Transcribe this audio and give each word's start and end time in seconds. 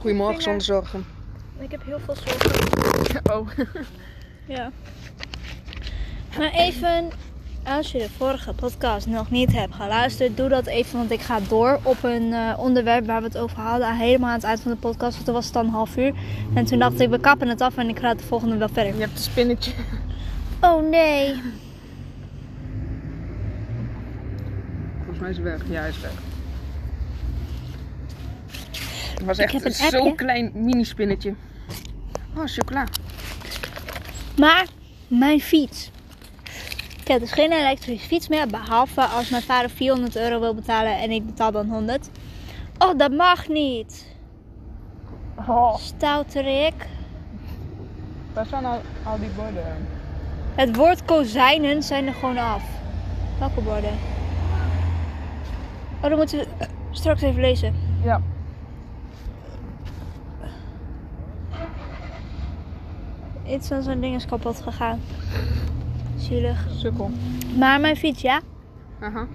Goedemorgen 0.00 0.42
zonder 0.42 0.62
zorgen. 0.62 1.04
Ik 1.58 1.70
heb 1.70 1.84
heel 1.84 1.98
veel 2.00 2.14
zorgen. 2.14 3.20
Oh. 3.32 3.48
Ja. 4.46 4.70
Maar 6.38 6.50
even, 6.52 7.08
als 7.64 7.92
je 7.92 7.98
de 7.98 8.10
vorige 8.16 8.52
podcast 8.52 9.06
nog 9.06 9.30
niet 9.30 9.52
hebt 9.52 9.74
geluisterd, 9.74 10.36
doe 10.36 10.48
dat 10.48 10.66
even. 10.66 10.98
Want 10.98 11.10
ik 11.10 11.20
ga 11.20 11.40
door 11.48 11.80
op 11.82 12.02
een 12.02 12.32
eh, 12.32 12.58
onderwerp 12.58 13.06
waar 13.06 13.20
we 13.20 13.26
het 13.26 13.38
over 13.38 13.58
hadden. 13.58 13.96
Helemaal 13.96 14.28
aan 14.28 14.34
het 14.34 14.44
eind 14.44 14.60
van 14.60 14.70
de 14.70 14.76
podcast. 14.76 15.12
Want 15.12 15.24
toen 15.24 15.34
was 15.34 15.44
het 15.44 15.54
dan 15.54 15.64
een 15.64 15.72
half 15.72 15.96
uur. 15.96 16.14
En 16.54 16.64
toen 16.64 16.78
dacht 16.78 17.00
ik, 17.00 17.08
we 17.10 17.20
kappen 17.20 17.48
het 17.48 17.60
af 17.60 17.76
en 17.76 17.88
ik 17.88 17.98
ga 17.98 18.14
de 18.14 18.22
volgende 18.22 18.56
wel 18.56 18.68
verder. 18.68 18.94
Je 18.94 19.00
hebt 19.00 19.12
een 19.12 19.18
spinnetje. 19.18 19.72
Oh 20.60 20.88
nee. 20.88 21.34
Volgens 24.96 25.18
mij 25.18 25.30
is 25.30 25.36
hij 25.36 25.44
weg. 25.44 25.62
Ja, 25.68 25.80
hij 25.80 25.88
is 25.88 26.00
weg. 26.00 26.29
Het 29.20 29.28
was 29.28 29.38
echt 29.38 29.64
een 29.64 29.90
zo'n 29.90 30.16
klein 30.16 30.50
mini-spinnetje. 30.54 31.34
Oh, 32.36 32.46
chocola. 32.46 32.86
Maar 34.36 34.66
mijn 35.08 35.40
fiets. 35.40 35.90
Ik 37.00 37.08
heb 37.08 37.20
dus 37.20 37.32
geen 37.32 37.52
elektrische 37.52 38.06
fiets 38.06 38.28
meer. 38.28 38.46
Behalve 38.46 39.02
als 39.02 39.28
mijn 39.28 39.42
vader 39.42 39.70
400 39.70 40.16
euro 40.16 40.40
wil 40.40 40.54
betalen 40.54 40.98
en 40.98 41.10
ik 41.10 41.26
betaal 41.26 41.52
dan 41.52 41.68
100. 41.68 42.08
Oh, 42.78 42.98
dat 42.98 43.12
mag 43.12 43.48
niet. 43.48 44.06
Oh. 45.48 45.76
Stouterik. 45.76 46.86
Waar 48.32 48.46
staan 48.46 48.64
al, 48.64 48.80
al 49.02 49.18
die 49.18 49.30
borden? 49.36 49.86
Het 50.54 50.76
woord 50.76 51.04
kozijnen 51.04 51.82
zijn 51.82 52.06
er 52.06 52.14
gewoon 52.14 52.38
af. 52.38 52.62
Welke 53.38 53.60
borden? 53.60 53.94
Oh, 56.02 56.08
dan 56.08 56.16
moeten 56.16 56.38
we 56.38 56.46
straks 56.90 57.22
even 57.22 57.40
lezen. 57.40 57.74
Ja. 58.04 58.20
Iets 63.50 63.68
van 63.68 63.82
zo'n 63.82 64.00
ding 64.00 64.14
is 64.14 64.26
kapot 64.26 64.60
gegaan. 64.62 65.00
Zielig. 66.16 66.66
Sukkel. 66.76 67.10
Maar 67.58 67.80
mijn 67.80 67.96
fiets, 67.96 68.22
ja? 68.22 68.40
Aha. 69.00 69.26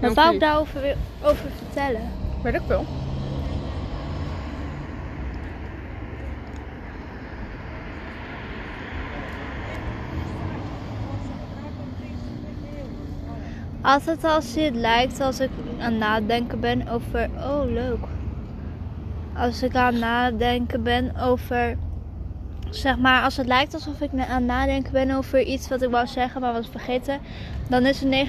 Wat 0.00 0.14
wou 0.14 0.34
ik 0.34 0.40
daarover 0.40 0.96
over 1.22 1.50
vertellen? 1.56 2.10
Weet 2.42 2.54
ik 2.54 2.62
wel. 2.66 2.84
Altijd 13.80 14.24
als 14.24 14.54
het 14.54 14.74
lijkt 14.74 15.20
als 15.20 15.40
ik 15.40 15.50
aan 15.78 15.90
het 15.90 15.98
nadenken 15.98 16.60
ben 16.60 16.88
over. 16.88 17.28
Oh, 17.36 17.64
leuk. 17.64 18.04
Als 19.36 19.62
ik 19.62 19.74
aan 19.74 19.92
het 19.92 20.00
nadenken 20.02 20.82
ben 20.82 21.16
over. 21.16 21.76
Zeg 22.74 22.98
maar, 22.98 23.22
als 23.22 23.36
het 23.36 23.46
lijkt 23.46 23.74
alsof 23.74 24.00
ik 24.00 24.10
aan 24.12 24.18
het 24.18 24.44
nadenken 24.44 24.92
ben 24.92 25.10
over 25.10 25.42
iets 25.42 25.68
wat 25.68 25.82
ik 25.82 25.90
wou 25.90 26.06
zeggen, 26.06 26.40
maar 26.40 26.52
was 26.52 26.68
vergeten. 26.70 27.18
Dan 27.68 27.86
is 27.86 28.00
het 28.00 28.28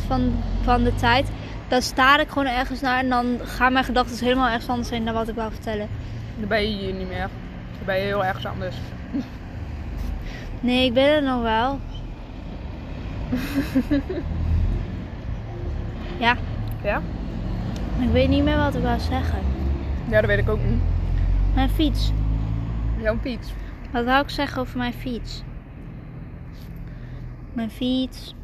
99% 0.00 0.06
van, 0.06 0.32
van 0.62 0.84
de 0.84 0.94
tijd. 0.94 1.30
Dan 1.68 1.82
staar 1.82 2.20
ik 2.20 2.28
gewoon 2.28 2.46
ergens 2.46 2.80
naar 2.80 2.98
en 2.98 3.08
dan 3.08 3.38
gaan 3.42 3.72
mijn 3.72 3.84
gedachten 3.84 4.24
helemaal 4.24 4.48
ergens 4.48 4.68
anders 4.68 4.90
heen 4.90 5.04
dan 5.04 5.14
wat 5.14 5.28
ik 5.28 5.34
wou 5.34 5.50
vertellen. 5.52 5.88
Dan 6.38 6.48
ben 6.48 6.70
je 6.70 6.76
hier 6.76 6.92
niet 6.94 7.08
meer. 7.08 7.28
Dan 7.76 7.86
ben 7.86 7.96
je 7.96 8.02
heel 8.02 8.24
ergens 8.24 8.46
anders. 8.46 8.76
Nee, 10.60 10.84
ik 10.84 10.94
ben 10.94 11.04
er 11.08 11.22
nog 11.22 11.42
wel. 11.42 11.78
ja, 16.26 16.36
Ja? 16.82 17.02
ik 18.00 18.08
weet 18.12 18.28
niet 18.28 18.44
meer 18.44 18.56
wat 18.56 18.74
ik 18.74 18.82
wou 18.82 19.00
zeggen. 19.00 19.38
Ja, 20.08 20.20
dat 20.20 20.26
weet 20.30 20.38
ik 20.38 20.48
ook 20.48 20.64
niet. 20.68 20.80
Mijn 21.54 21.68
fiets. 21.70 22.12
Jouw 23.00 23.18
fiets. 23.22 23.48
Wat 23.92 24.04
wou 24.04 24.22
ik 24.22 24.30
zeggen 24.30 24.60
over 24.60 24.78
mijn 24.78 24.92
fiets? 24.92 25.42
Mijn 27.52 27.70
fiets. 27.70 28.34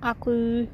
Accu. 0.00 0.68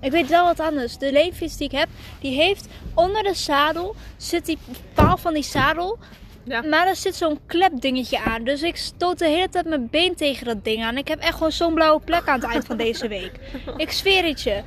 Ik 0.00 0.10
weet 0.10 0.28
wel 0.28 0.44
wat 0.44 0.60
anders. 0.60 0.98
De 0.98 1.12
leenfiets 1.12 1.56
die 1.56 1.66
ik 1.66 1.78
heb, 1.78 1.88
die 2.20 2.34
heeft 2.34 2.68
onder 2.94 3.22
de 3.22 3.34
zadel 3.34 3.94
zit 4.16 4.46
die 4.46 4.58
paal 4.94 5.16
van 5.16 5.34
die 5.34 5.42
zadel. 5.42 5.98
Ja. 6.42 6.62
Maar 6.62 6.84
daar 6.84 6.96
zit 6.96 7.14
zo'n 7.14 7.38
klepdingetje 7.46 8.20
aan. 8.20 8.44
Dus 8.44 8.62
ik 8.62 8.76
stoot 8.76 9.18
de 9.18 9.26
hele 9.26 9.48
tijd 9.48 9.66
mijn 9.66 9.88
been 9.90 10.14
tegen 10.14 10.46
dat 10.46 10.64
ding 10.64 10.84
aan. 10.84 10.96
Ik 10.96 11.08
heb 11.08 11.20
echt 11.20 11.34
gewoon 11.34 11.52
zo'n 11.52 11.74
blauwe 11.74 12.00
plek 12.00 12.28
aan 12.28 12.40
het 12.40 12.50
eind 12.50 12.64
van 12.64 12.76
deze 12.76 13.08
week. 13.08 13.32
Ik 13.76 13.90
zweer 13.90 14.24
het 14.24 14.42
je. 14.42 14.62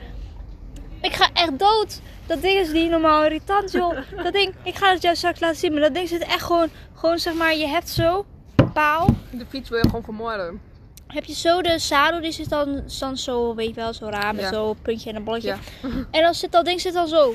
Ik 1.02 1.14
ga 1.14 1.30
echt 1.34 1.60
dood. 1.60 2.00
Dat 2.26 2.42
ding 2.42 2.60
is 2.60 2.72
niet 2.72 2.90
normaal 2.90 3.24
irritant, 3.24 3.72
joh. 3.72 3.98
Dat 4.24 4.34
ding, 4.34 4.54
ik 4.64 4.76
ga 4.76 4.92
het 4.92 5.02
jou 5.02 5.16
straks 5.16 5.40
laten 5.40 5.58
zien. 5.58 5.72
Maar 5.72 5.82
dat 5.82 5.94
ding 5.94 6.08
zit 6.08 6.22
echt 6.22 6.44
gewoon, 6.44 6.70
gewoon 6.94 7.20
zeg 7.20 7.34
maar, 7.34 7.56
je 7.56 7.68
hebt 7.68 7.90
zo, 7.90 8.26
paal. 8.74 9.08
De 9.32 9.46
fiets 9.50 9.70
wil 9.70 9.78
je 9.78 9.86
gewoon 9.86 10.04
vermoorden. 10.04 10.62
Heb 11.08 11.24
je 11.26 11.34
zo 11.34 11.62
de 11.62 11.80
zadel, 11.80 12.22
die 12.22 12.32
zit 12.32 12.50
dan, 12.50 12.84
dan 13.00 13.18
zo, 13.18 13.56
weet 13.56 13.68
je 13.68 13.74
wel, 13.74 13.94
zo 13.94 14.06
raar 14.10 14.36
met 14.36 14.44
Ja. 14.44 14.50
zo'n 14.54 14.78
puntje 14.82 15.10
en 15.10 15.16
een 15.16 15.24
bolletje. 15.24 15.48
Ja. 15.48 15.58
En 16.12 16.22
dan 16.22 16.34
zit 16.34 16.52
dat 16.52 16.66
ding 16.66 16.82
zit 16.82 16.94
dan 16.94 17.08
zo. 17.08 17.34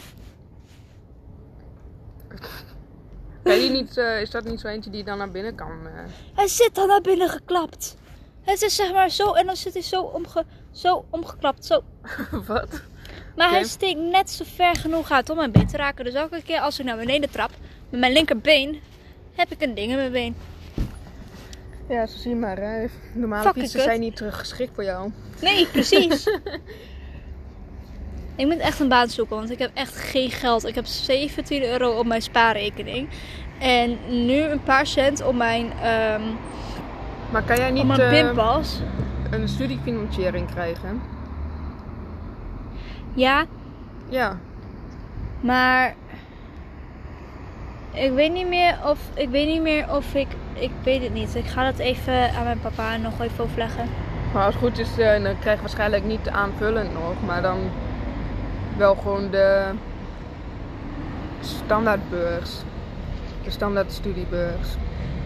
Ben 3.42 3.60
je 3.60 3.70
niet, 3.70 3.96
eh, 3.96 4.20
is 4.20 4.30
dat 4.30 4.44
niet 4.44 4.60
zo 4.60 4.66
eentje 4.68 4.90
die 4.90 5.04
dan 5.04 5.18
naar 5.18 5.30
binnen 5.30 5.54
kan? 5.54 5.86
eh? 5.86 5.92
Hij 6.34 6.46
zit 6.48 6.74
dan 6.74 6.88
naar 6.88 7.00
binnen 7.00 7.28
geklapt. 7.28 7.96
Het 8.42 8.62
is 8.62 8.74
zeg 8.74 8.92
maar 8.92 9.10
zo, 9.10 9.32
en 9.32 9.46
dan 9.46 9.56
zit 9.56 9.72
hij 9.72 9.82
zo, 9.82 10.02
omge, 10.02 10.44
zo 10.72 11.04
omgeklapt, 11.10 11.64
zo. 11.64 11.82
Wat? 12.46 12.82
Maar 13.36 13.50
hij 13.50 13.64
steekt 13.64 14.00
net 14.00 14.30
zo 14.30 14.44
ver 14.54 14.76
genoeg 14.76 15.10
uit 15.10 15.30
om 15.30 15.36
mijn 15.36 15.52
been 15.52 15.66
te 15.66 15.76
raken. 15.76 16.04
Dus 16.04 16.14
elke 16.14 16.42
keer 16.42 16.60
als 16.60 16.78
ik 16.78 16.84
naar 16.84 16.96
beneden 16.96 17.30
trap 17.30 17.50
met 17.90 18.00
mijn 18.00 18.12
linkerbeen, 18.12 18.80
heb 19.34 19.50
ik 19.50 19.62
een 19.62 19.74
ding 19.74 19.90
in 19.90 19.96
mijn 19.96 20.12
been. 20.12 20.36
Ja, 21.88 22.06
zo 22.06 22.18
zie 22.18 22.30
je 22.30 22.36
maar. 22.36 22.56
Hè. 22.56 22.86
Normale 23.12 23.52
fietsen 23.52 23.78
kut. 23.78 23.82
zijn 23.82 24.00
niet 24.00 24.16
terug 24.16 24.38
geschikt 24.38 24.74
voor 24.74 24.84
jou. 24.84 25.10
Nee, 25.40 25.66
precies. 25.66 26.26
ik 28.36 28.46
moet 28.46 28.58
echt 28.58 28.80
een 28.80 28.88
baan 28.88 29.08
zoeken, 29.08 29.36
want 29.36 29.50
ik 29.50 29.58
heb 29.58 29.70
echt 29.74 29.96
geen 29.96 30.30
geld. 30.30 30.66
Ik 30.66 30.74
heb 30.74 30.86
17 30.86 31.64
euro 31.64 31.98
op 31.98 32.06
mijn 32.06 32.22
spaarrekening. 32.22 33.08
En 33.60 33.98
nu 34.26 34.40
een 34.40 34.62
paar 34.62 34.86
cent 34.86 35.24
op 35.24 35.34
mijn, 35.34 35.72
ehm 35.82 36.22
Maar 37.32 37.42
kan 37.42 37.56
jij 37.56 37.68
op 37.68 37.74
niet 37.74 37.86
mijn 37.86 38.36
eh, 38.36 38.58
een 39.30 39.48
studiefinanciering 39.48 40.50
krijgen? 40.50 41.13
Ja, 43.14 43.44
Ja. 44.08 44.36
maar 45.40 45.94
ik 47.92 48.12
weet 48.12 48.32
niet 48.32 48.48
meer 48.48 48.76
of 48.84 48.98
ik 49.14 49.28
weet 49.28 49.46
niet 49.48 49.62
meer 49.62 49.94
of 49.94 50.14
ik 50.14 50.26
ik 50.52 50.70
weet 50.82 51.02
het 51.02 51.14
niet. 51.14 51.34
Ik 51.34 51.46
ga 51.46 51.64
dat 51.70 51.78
even 51.78 52.30
aan 52.34 52.44
mijn 52.44 52.60
papa 52.60 52.96
nog 52.96 53.20
even 53.20 53.44
overleggen. 53.44 53.84
Maar 54.32 54.44
als 54.44 54.54
het 54.54 54.62
goed 54.64 54.78
is, 54.78 54.98
eh, 54.98 55.22
dan 55.22 55.38
krijg 55.38 55.56
je 55.56 55.60
waarschijnlijk 55.60 56.04
niet 56.04 56.28
aanvullend 56.28 56.92
nog, 56.92 57.14
maar 57.26 57.42
dan 57.42 57.58
wel 58.76 58.94
gewoon 58.94 59.30
de 59.30 59.64
standaardbeurs. 61.40 62.50
De 63.44 63.50
standaard 63.50 63.92
studiebeurs. 63.92 64.68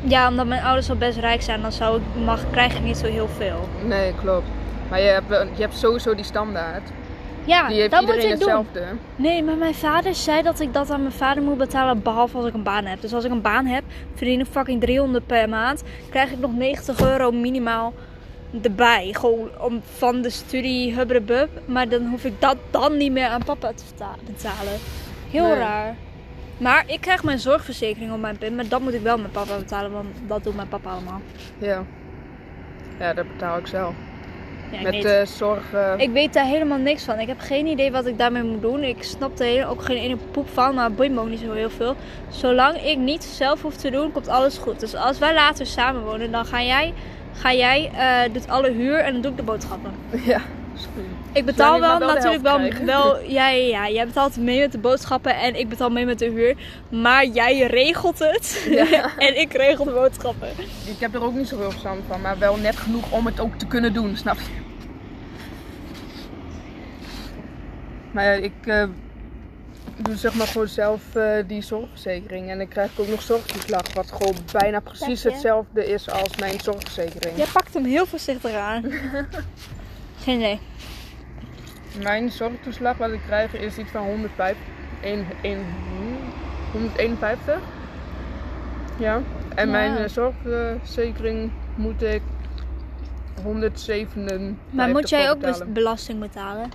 Ja, 0.00 0.28
omdat 0.28 0.47
mijn 0.47 0.62
ouders 0.62 0.91
al 0.91 0.97
best 0.97 1.19
rijk 1.19 1.43
zijn, 1.43 1.62
dan 1.62 1.72
zou 1.72 1.97
ik 2.00 2.25
mag 2.25 2.41
krijg 2.50 2.75
ik 2.75 2.82
niet 2.82 2.97
zo 2.97 3.06
heel 3.06 3.28
veel. 3.28 3.69
Nee, 3.84 4.15
klopt. 4.20 4.47
Maar 4.91 5.00
je 5.00 5.06
hebt, 5.09 5.28
wel- 5.28 5.44
je 5.55 5.60
hebt 5.60 5.75
sowieso 5.76 6.15
die 6.15 6.25
standaard. 6.25 6.91
Ja, 7.48 7.69
Die 7.69 7.78
heeft 7.78 7.91
dat 7.91 8.00
moet 8.00 8.14
ik 8.14 8.20
doen. 8.20 8.31
hetzelfde. 8.31 8.84
Nee, 9.16 9.42
maar 9.42 9.56
mijn 9.56 9.75
vader 9.75 10.14
zei 10.14 10.42
dat 10.42 10.60
ik 10.60 10.72
dat 10.75 10.91
aan 10.91 11.00
mijn 11.00 11.12
vader 11.12 11.42
moet 11.42 11.59
betalen 11.59 12.03
behalve 12.03 12.36
als 12.36 12.47
ik 12.47 12.54
een 12.54 12.62
baan 12.62 12.84
heb. 12.84 13.00
Dus 13.00 13.14
als 13.14 13.25
ik 13.25 13.31
een 13.31 13.41
baan 13.41 13.66
heb, 13.66 13.82
verdien 14.14 14.41
ik 14.41 14.47
fucking 14.50 14.81
300 14.81 15.26
per 15.26 15.48
maand, 15.48 15.82
krijg 16.10 16.31
ik 16.31 16.38
nog 16.38 16.53
90 16.54 17.00
euro 17.00 17.31
minimaal 17.31 17.92
erbij. 18.62 19.14
Gewoon 19.19 19.48
om, 19.60 19.81
van 19.97 20.22
de 20.22 20.31
studie 20.31 20.94
hubbrebub. 20.94 21.48
Maar 21.66 21.88
dan 21.88 22.06
hoef 22.06 22.25
ik 22.25 22.41
dat 22.41 22.56
dan 22.70 22.97
niet 22.97 23.12
meer 23.12 23.28
aan 23.28 23.44
papa 23.44 23.72
te 23.75 23.84
betalen. 24.26 24.78
Heel 25.31 25.44
Nee. 25.46 25.55
raar. 25.58 25.94
Maar 26.58 26.84
ik 26.87 27.00
krijg 27.00 27.25
mijn 27.25 27.38
zorgverzekering 27.38 28.12
op 28.12 28.20
mijn 28.20 28.38
pin, 28.38 28.55
maar 28.55 28.69
dat 28.69 28.81
moet 28.81 28.94
ik 28.94 29.02
wel 29.02 29.19
met 29.19 29.32
papa 29.32 29.56
betalen, 29.58 29.90
want 29.93 30.06
dat 30.26 30.44
doet 30.44 30.56
mijn 30.56 30.69
papa 30.69 30.90
allemaal. 30.90 31.20
Ja. 31.58 31.84
Ja, 32.99 33.14
dat 33.14 33.28
betaal 33.32 33.58
ik 33.58 33.67
zelf. 33.67 33.94
Ja, 34.73 34.82
Met 34.82 34.93
niet. 34.93 35.03
de 35.03 35.23
zorg. 35.37 35.73
eh, 35.73 35.93
Ik 35.97 36.11
weet 36.11 36.32
daar 36.32 36.44
helemaal 36.44 36.79
niks 36.79 37.05
van. 37.05 37.19
Ik 37.19 37.26
heb 37.29 37.41
geen 37.41 37.67
idee 37.67 37.91
wat 37.93 38.06
ik 38.06 38.19
daarmee 38.19 38.43
moet 38.43 38.62
doen. 38.62 38.82
Ik 38.82 39.03
snap 39.03 39.41
er 39.41 39.69
ook 39.69 39.82
geen 39.82 39.97
ene 39.97 40.17
poep 40.31 40.49
van, 40.53 40.75
maar 40.75 40.93
boeit 40.93 41.12
me 41.12 41.20
ook 41.20 41.29
niet 41.29 41.41
zo 41.41 41.53
heel 41.53 41.70
veel. 41.70 41.94
Zolang 42.29 42.76
ik 42.85 42.99
niet 42.99 43.25
zelf 43.25 43.62
hoef 43.62 43.76
te 43.76 43.91
doen, 43.91 44.12
komt 44.12 44.29
alles 44.29 44.59
goed. 44.59 44.81
Dus 44.81 44.94
als 44.94 45.19
wij 45.19 45.35
later 45.35 45.67
samen 45.67 46.03
wonen, 46.05 46.31
dan 46.31 46.44
ga 46.44 46.62
jij, 46.62 46.93
ga 47.32 47.53
jij 47.55 47.91
eh, 47.94 48.32
doet 48.32 48.49
alle 48.49 48.70
huur 48.70 48.99
en 48.99 49.12
dan 49.12 49.23
doe 49.23 49.31
ik 49.31 49.37
de 49.37 49.43
boodschappen. 49.43 49.91
ja, 50.32 50.41
is 50.75 50.87
goed. 50.94 51.05
Ik 51.32 51.44
betaal 51.44 51.75
ik 51.75 51.80
wel 51.80 51.98
natuurlijk 51.98 52.42
wel, 52.42 52.60
wel 52.84 53.20
ja, 53.20 53.48
ja, 53.48 53.66
ja, 53.66 53.88
jij 53.88 54.06
betaalt 54.06 54.36
mee 54.36 54.60
met 54.60 54.72
de 54.72 54.78
boodschappen 54.78 55.36
en 55.36 55.58
ik 55.58 55.69
betaal 55.69 55.90
mee 55.90 56.04
met 56.04 56.19
de 56.19 56.30
huur. 56.30 56.56
Maar 56.90 57.26
jij 57.26 57.66
regelt 57.66 58.19
het 58.19 58.66
Ja. 58.70 59.16
en 59.26 59.40
ik 59.40 59.52
regel 59.52 59.84
de 59.84 59.90
boodschappen. 59.90 60.48
Ik 60.84 60.96
heb 60.98 61.14
er 61.14 61.22
ook 61.22 61.34
niet 61.34 61.48
zoveel 61.48 61.70
verstand 61.70 62.00
van, 62.08 62.20
maar 62.20 62.38
wel 62.38 62.56
net 62.56 62.76
genoeg 62.76 63.10
om 63.10 63.26
het 63.26 63.40
ook 63.40 63.54
te 63.54 63.66
kunnen 63.66 63.92
doen, 63.92 64.16
snap 64.16 64.36
je? 64.36 64.66
Maar 68.10 68.38
ik, 68.38 68.52
eh, 68.64 68.84
doe 69.96 70.16
zeg 70.16 70.34
maar 70.34 70.46
gewoon 70.46 70.69
zelf 70.69 71.14
eh, 71.14 71.36
die 71.46 71.62
zorgverzekering. 71.62 72.50
En 72.50 72.58
dan 72.58 72.69
krijg 72.69 72.92
ik 72.92 73.00
ook 73.00 73.08
nog 73.08 73.22
zorgtoeslag. 73.22 73.92
Wat 73.94 74.12
gewoon 74.12 74.36
bijna 74.52 74.81
precies 74.81 75.22
hetzelfde 75.22 75.86
is 75.86 76.10
als 76.10 76.36
mijn 76.36 76.60
zorgverzekering. 76.60 77.36
Jij 77.36 77.46
pakt 77.52 77.74
hem 77.74 77.84
heel 77.84 78.06
voorzichtig 78.06 78.54
aan. 78.54 78.82
Geen 80.24 80.36
idee. 80.38 80.60
Mijn 82.02 82.30
zorgtoeslag 82.30 82.96
wat 82.96 83.10
ik 83.10 83.20
krijg 83.26 83.54
is 83.54 83.78
iets 83.78 83.90
van 83.90 84.04
105, 84.04 84.56
1, 85.02 85.26
1, 85.42 85.58
151. 86.72 87.58
Ja. 88.98 89.20
En 89.54 89.66
Ja. 89.66 89.72
mijn 89.72 89.96
eh, 89.96 90.08
zorgverzekering 90.08 91.50
moet 91.74 92.02
ik 92.02 92.22
157. 93.42 94.56
Maar 94.70 94.88
moet 94.88 95.08
jij 95.08 95.30
ook 95.30 95.38
betalen. 95.40 95.72
belasting 95.72 96.20
betalen? 96.20 96.70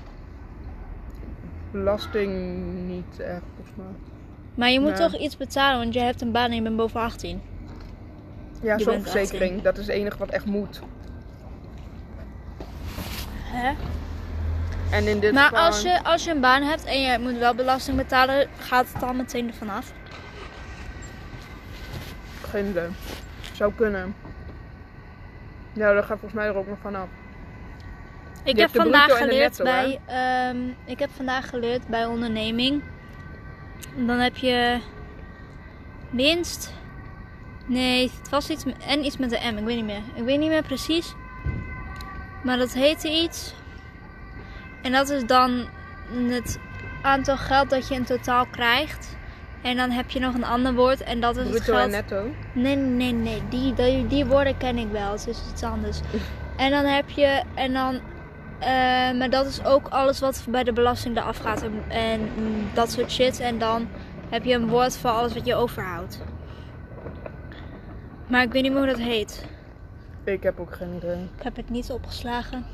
Belasting 1.71 2.31
niet 2.87 3.19
echt, 3.19 3.41
volgens 3.55 3.75
mij. 3.77 3.85
Maar 4.55 4.69
je 4.69 4.79
moet 4.79 4.95
toch 4.95 5.17
iets 5.17 5.37
betalen, 5.37 5.79
want 5.79 5.93
je 5.93 5.99
hebt 5.99 6.21
een 6.21 6.31
baan 6.31 6.49
en 6.49 6.55
je 6.55 6.61
bent 6.61 6.75
boven 6.75 6.99
18. 6.99 7.41
Ja, 8.61 8.77
zorgverzekering. 8.77 9.61
Dat 9.61 9.77
is 9.77 9.87
het 9.87 9.95
enige 9.95 10.17
wat 10.17 10.29
echt 10.29 10.45
moet. 10.45 10.81
Hè? 13.43 13.73
En 14.94 15.07
in 15.07 15.19
dit 15.19 15.34
Maar 15.34 15.48
geval... 15.48 15.66
als 15.66 15.81
je, 15.81 16.04
als 16.04 16.24
je 16.24 16.31
een 16.31 16.40
baan 16.40 16.62
hebt 16.62 16.84
en 16.84 17.01
je 17.01 17.19
moet 17.19 17.38
wel 17.38 17.56
belasting 17.56 17.98
betalen, 17.98 18.48
gaat 18.60 18.88
het 18.92 19.01
dan 19.01 19.16
meteen 19.16 19.48
ervan 19.48 19.69
af? 19.69 19.92
Geen 22.50 22.66
idee. 22.66 22.88
Zou 23.54 23.74
kunnen. 23.74 24.16
Ja, 25.74 25.94
dat 25.94 26.06
gaat 26.06 26.19
volgens 26.19 26.34
mij 26.34 26.45
er 26.48 26.56
ook 26.56 26.68
nog 26.68 26.78
vanaf. 26.81 27.07
Ik 28.44 28.56
Je 28.56 28.62
heb 28.62 28.75
vandaag 28.75 29.18
geleerd 29.18 29.57
netto, 29.57 29.63
bij 29.63 30.00
ehm, 30.06 30.57
ik 30.86 31.00
heb 31.00 31.10
vandaag 31.16 31.50
geleerd 31.50 31.88
bij 31.88 32.06
onderneming. 32.06 32.84
Dan 33.95 34.18
heb 34.18 34.36
je 34.36 34.80
winst. 36.10 36.74
Nee, 37.66 38.12
het 38.19 38.30
was 38.30 38.50
iets 38.50 38.63
en 38.88 39.06
iets 39.06 39.18
met 39.18 39.30
de 39.30 39.40
M. 39.54 39.57
Ik 39.57 39.66
weet 39.66 39.75
niet 39.75 39.86
meer. 39.86 40.01
Ik 40.13 40.24
weet 40.24 40.40
niet 40.40 40.50
meer 40.50 40.63
precies. 40.63 41.13
Maar 42.44 42.57
dat 42.57 42.74
heette 42.74 43.10
iets. 43.10 43.54
En 44.83 44.91
dat 44.91 45.09
is 45.09 45.25
dan 45.25 45.65
het 46.30 46.59
aantal 47.01 47.38
geld 47.38 47.69
dat 47.69 47.88
je 47.88 47.95
in 47.95 48.03
totaal 48.03 48.45
krijgt. 48.45 49.15
En 49.62 49.75
dan 49.77 49.89
heb 49.89 50.09
je 50.09 50.19
nog 50.19 50.33
een 50.33 50.44
ander 50.44 50.74
woord 50.74 51.03
en 51.03 51.19
dat 51.19 51.38
is 51.38 51.44
het 51.44 51.51
Bruto 51.51 51.74
geld. 51.74 51.85
en 51.85 51.89
netto. 51.89 52.25
Nee, 52.53 52.75
nee, 52.75 53.12
nee. 53.12 53.41
Die, 53.50 53.74
die, 53.74 54.07
die 54.07 54.25
woorden 54.25 54.57
ken 54.57 54.77
ik 54.77 54.91
wel. 54.91 55.12
Het 55.12 55.27
is 55.27 55.41
iets 55.51 55.63
anders. 55.63 56.00
En 56.57 56.71
dan 56.71 56.85
heb 56.85 57.09
je... 57.09 57.44
En 57.53 57.74
dan... 57.74 58.00
eh, 58.59 58.68
maar 59.18 59.30
dat 59.30 59.45
is 59.45 59.65
ook 59.65 59.88
alles 59.88 60.19
wat 60.19 60.45
bij 60.50 60.63
de 60.63 60.74
belasting 60.74 61.18
eraf 61.18 61.38
gaat. 61.38 61.62
En, 61.63 61.83
en 61.88 62.30
dat 62.74 62.91
soort 62.91 63.12
shit. 63.12 63.39
En 63.39 63.57
dan 63.59 63.88
heb 64.30 64.44
je 64.44 64.53
een 64.53 64.68
woord 64.68 64.97
voor 64.97 65.09
alles 65.09 65.33
wat 65.33 65.45
je 65.45 65.56
overhoudt. 65.56 66.21
Maar 68.27 68.41
ik 68.44 68.51
weet 68.51 68.62
niet 68.63 68.71
meer 68.71 68.81
hoe 68.81 68.91
dat 68.91 69.00
heet. 69.00 69.45
Ik 70.24 70.44
heb 70.44 70.59
ook 70.59 70.75
geen 70.75 70.94
idee. 70.95 71.30
Ik 71.38 71.44
heb 71.44 71.56
het 71.56 71.69
niet 71.69 71.91
opgeslagen. 71.91 72.65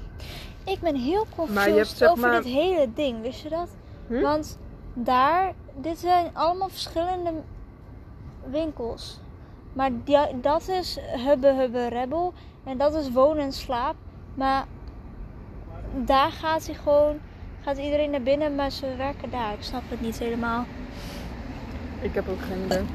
Ik 0.70 0.80
ben 0.80 0.96
heel 0.96 1.26
confused 1.36 2.08
over 2.08 2.28
maar- 2.30 2.42
dit 2.42 2.54
hele 2.54 2.88
ding. 2.94 3.22
Wist 3.22 3.42
je 3.42 3.50
dat? 3.50 3.70
Hm? 4.08 4.22
Want 4.22 4.58
daar, 4.94 5.54
dit 5.76 5.98
zijn 5.98 6.30
allemaal 6.34 6.70
verschillende 6.70 7.32
winkels. 8.50 9.20
Maar 9.74 9.90
die, 10.04 10.18
dat 10.42 10.68
is 10.68 11.00
Hubbe 11.26 11.54
Hubbe 11.54 11.88
Rebel. 11.88 12.34
En 12.64 12.78
dat 12.78 12.96
is 12.96 13.12
Wonen 13.12 13.44
en 13.44 13.54
Slaap. 13.54 13.96
Maar 14.34 14.66
daar 16.06 16.32
gaat 16.32 16.66
hij 16.66 16.76
gewoon, 16.76 17.20
gaat 17.62 17.78
iedereen 17.78 18.10
naar 18.10 18.22
binnen, 18.22 18.56
maar 18.56 18.72
ze 18.72 18.96
werken 18.96 19.30
daar. 19.30 19.54
Ik 19.54 19.64
snap 19.64 19.82
het 19.88 20.02
niet 20.02 20.20
helemaal. 20.20 20.66
Ik 22.02 22.14
heb 22.14 22.30
ook 22.30 22.42
geen 22.42 22.66
idee. 22.66 22.86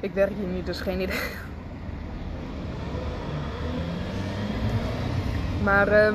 Ik 0.00 0.12
werk 0.12 0.32
hier 0.38 0.48
niet, 0.48 0.66
dus 0.66 0.80
geen 0.80 1.00
idee. 1.00 1.20
Maar 5.68 5.88
eh, 5.88 6.14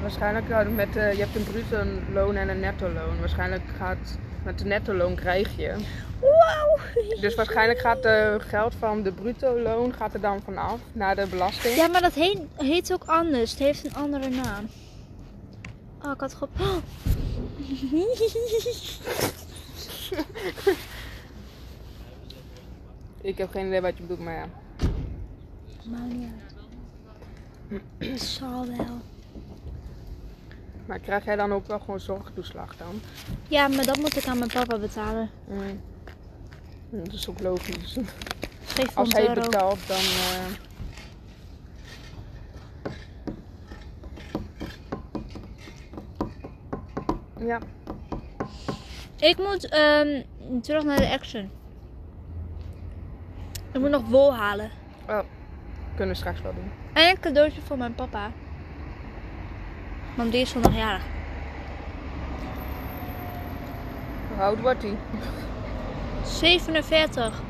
waarschijnlijk 0.00 0.48
nou, 0.48 0.68
met, 0.68 0.96
eh, 0.96 1.12
je 1.12 1.18
hebt 1.18 1.36
een 1.36 1.44
bruto 1.44 1.84
loon 2.12 2.36
en 2.36 2.48
een 2.48 2.60
netto 2.60 2.88
loon. 2.88 3.18
Waarschijnlijk 3.18 3.62
gaat 3.76 4.18
met 4.44 4.58
de 4.58 4.64
netto 4.64 4.94
loon 4.94 5.14
krijg 5.14 5.56
je. 5.56 5.74
Wow! 6.20 6.78
Dus 7.20 7.34
waarschijnlijk 7.34 7.78
gaat 7.78 8.04
het 8.04 8.42
geld 8.42 8.74
van 8.78 9.02
de 9.02 9.12
bruto 9.12 9.58
loon 9.60 9.94
gaat 9.94 10.14
er 10.14 10.20
dan 10.20 10.40
vanaf 10.44 10.80
naar 10.92 11.16
de 11.16 11.26
belasting. 11.26 11.74
Ja, 11.74 11.86
maar 11.86 12.00
dat 12.00 12.14
heet, 12.14 12.38
heet 12.56 12.92
ook 12.92 13.04
anders. 13.04 13.50
Het 13.50 13.60
heeft 13.60 13.84
een 13.84 13.94
andere 13.94 14.28
naam. 14.28 14.68
Oh, 16.04 16.10
ik 16.12 16.20
had 16.20 16.34
gewoon... 16.34 16.54
Oh. 16.60 16.76
Ik 23.30 23.38
heb 23.38 23.50
geen 23.50 23.66
idee 23.66 23.80
wat 23.80 23.96
je 23.96 24.02
bedoelt, 24.02 24.20
maar 24.20 24.34
ja. 24.34 24.46
Maakt 25.84 26.12
niet 26.12 26.22
uit. 26.22 26.55
Het 27.98 28.20
zal 28.38 28.66
wel. 28.76 29.00
Maar 30.86 30.98
krijg 30.98 31.24
jij 31.24 31.36
dan 31.36 31.52
ook 31.52 31.66
wel 31.66 31.78
gewoon 31.78 32.00
zorgtoeslag 32.00 32.76
dan? 32.76 33.00
Ja, 33.48 33.68
maar 33.68 33.84
dat 33.86 33.96
moet 33.96 34.16
ik 34.16 34.26
aan 34.26 34.38
mijn 34.38 34.50
papa 34.50 34.78
betalen. 34.78 35.30
Mm. 35.48 35.80
Dat 36.90 37.12
is 37.12 37.28
ook 37.28 37.40
logisch. 37.40 37.92
700 38.64 38.94
Als 38.94 39.12
hij 39.12 39.28
euro. 39.28 39.40
betaalt, 39.40 39.86
dan. 39.86 39.96
eh, 39.96 40.54
Ja, 47.46 47.58
Ik 49.20 49.36
moet 49.38 49.68
ehm, 49.68 50.22
terug 50.62 50.84
naar 50.84 50.96
de 50.96 51.08
action. 51.10 51.50
Ik 53.72 53.80
moet 53.80 53.90
nog 53.90 54.08
wol 54.08 54.34
halen. 54.34 54.70
oh, 55.08 55.20
kunnen 55.94 56.08
we 56.14 56.20
straks 56.20 56.40
wel 56.42 56.54
doen. 56.54 56.70
En 56.96 57.08
een 57.08 57.20
cadeautje 57.20 57.60
voor 57.60 57.76
mijn 57.78 57.94
papa. 57.94 58.30
Want 60.14 60.32
die 60.32 60.40
is 60.40 60.50
vandaag 60.50 60.76
jarig. 60.76 61.02
Hoe 64.28 64.42
oud 64.42 64.60
wordt 64.60 64.82
hij? 64.82 64.96
47. 66.24 67.42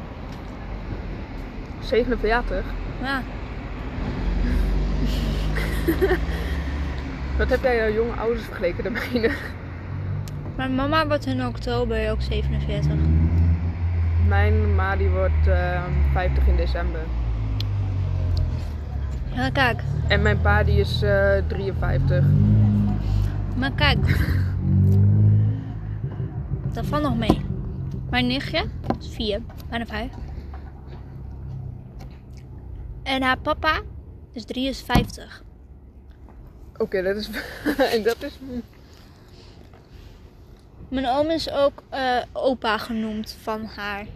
47. 1.81 2.65
Ja. 3.03 3.23
Wat 7.39 7.49
heb 7.49 7.63
jij 7.63 7.77
jouw 7.77 7.93
jonge 7.93 8.17
ouders 8.17 8.45
vergeleken 8.45 8.85
de 8.85 8.91
mijne? 8.91 9.31
Mijn 10.57 10.75
mama 10.75 11.07
wordt 11.07 11.27
in 11.27 11.47
oktober 11.47 12.11
ook 12.11 12.23
47. 12.23 12.93
Mijn 14.29 14.75
ma 14.75 14.97
die 14.97 15.09
wordt 15.09 15.47
eh, 15.47 15.83
50 16.13 16.47
in 16.47 16.57
december. 16.57 17.01
Ja, 19.37 19.51
kijk. 19.51 19.81
En 20.09 20.23
mijn 20.23 20.41
pa 20.41 20.63
die 20.65 20.81
is 20.81 21.03
eh 21.03 21.37
53. 21.47 22.25
Maar 23.57 23.73
kijk. 23.73 23.99
Dat 26.75 26.87
valt 26.87 27.03
nog 27.03 27.17
mee. 27.17 27.45
Mijn 28.11 28.27
nichtje 28.27 28.65
is 28.99 29.09
4, 29.09 29.41
bijna 29.69 29.87
5. 29.87 30.11
En 33.03 33.23
haar 33.23 33.39
papa 33.39 33.81
is 34.33 34.45
53. 34.45 35.43
Oké, 36.77 37.03
dat 37.03 37.17
is. 37.17 37.31
en 37.95 38.03
dat 38.03 38.23
is. 38.23 38.39
Mijn 40.89 41.07
oom 41.07 41.31
is 41.31 41.51
ook 41.51 41.83
eh, 41.89 42.23
opa 42.33 42.79
genoemd 42.79 43.37
van 43.43 43.65
haar. 43.65 44.07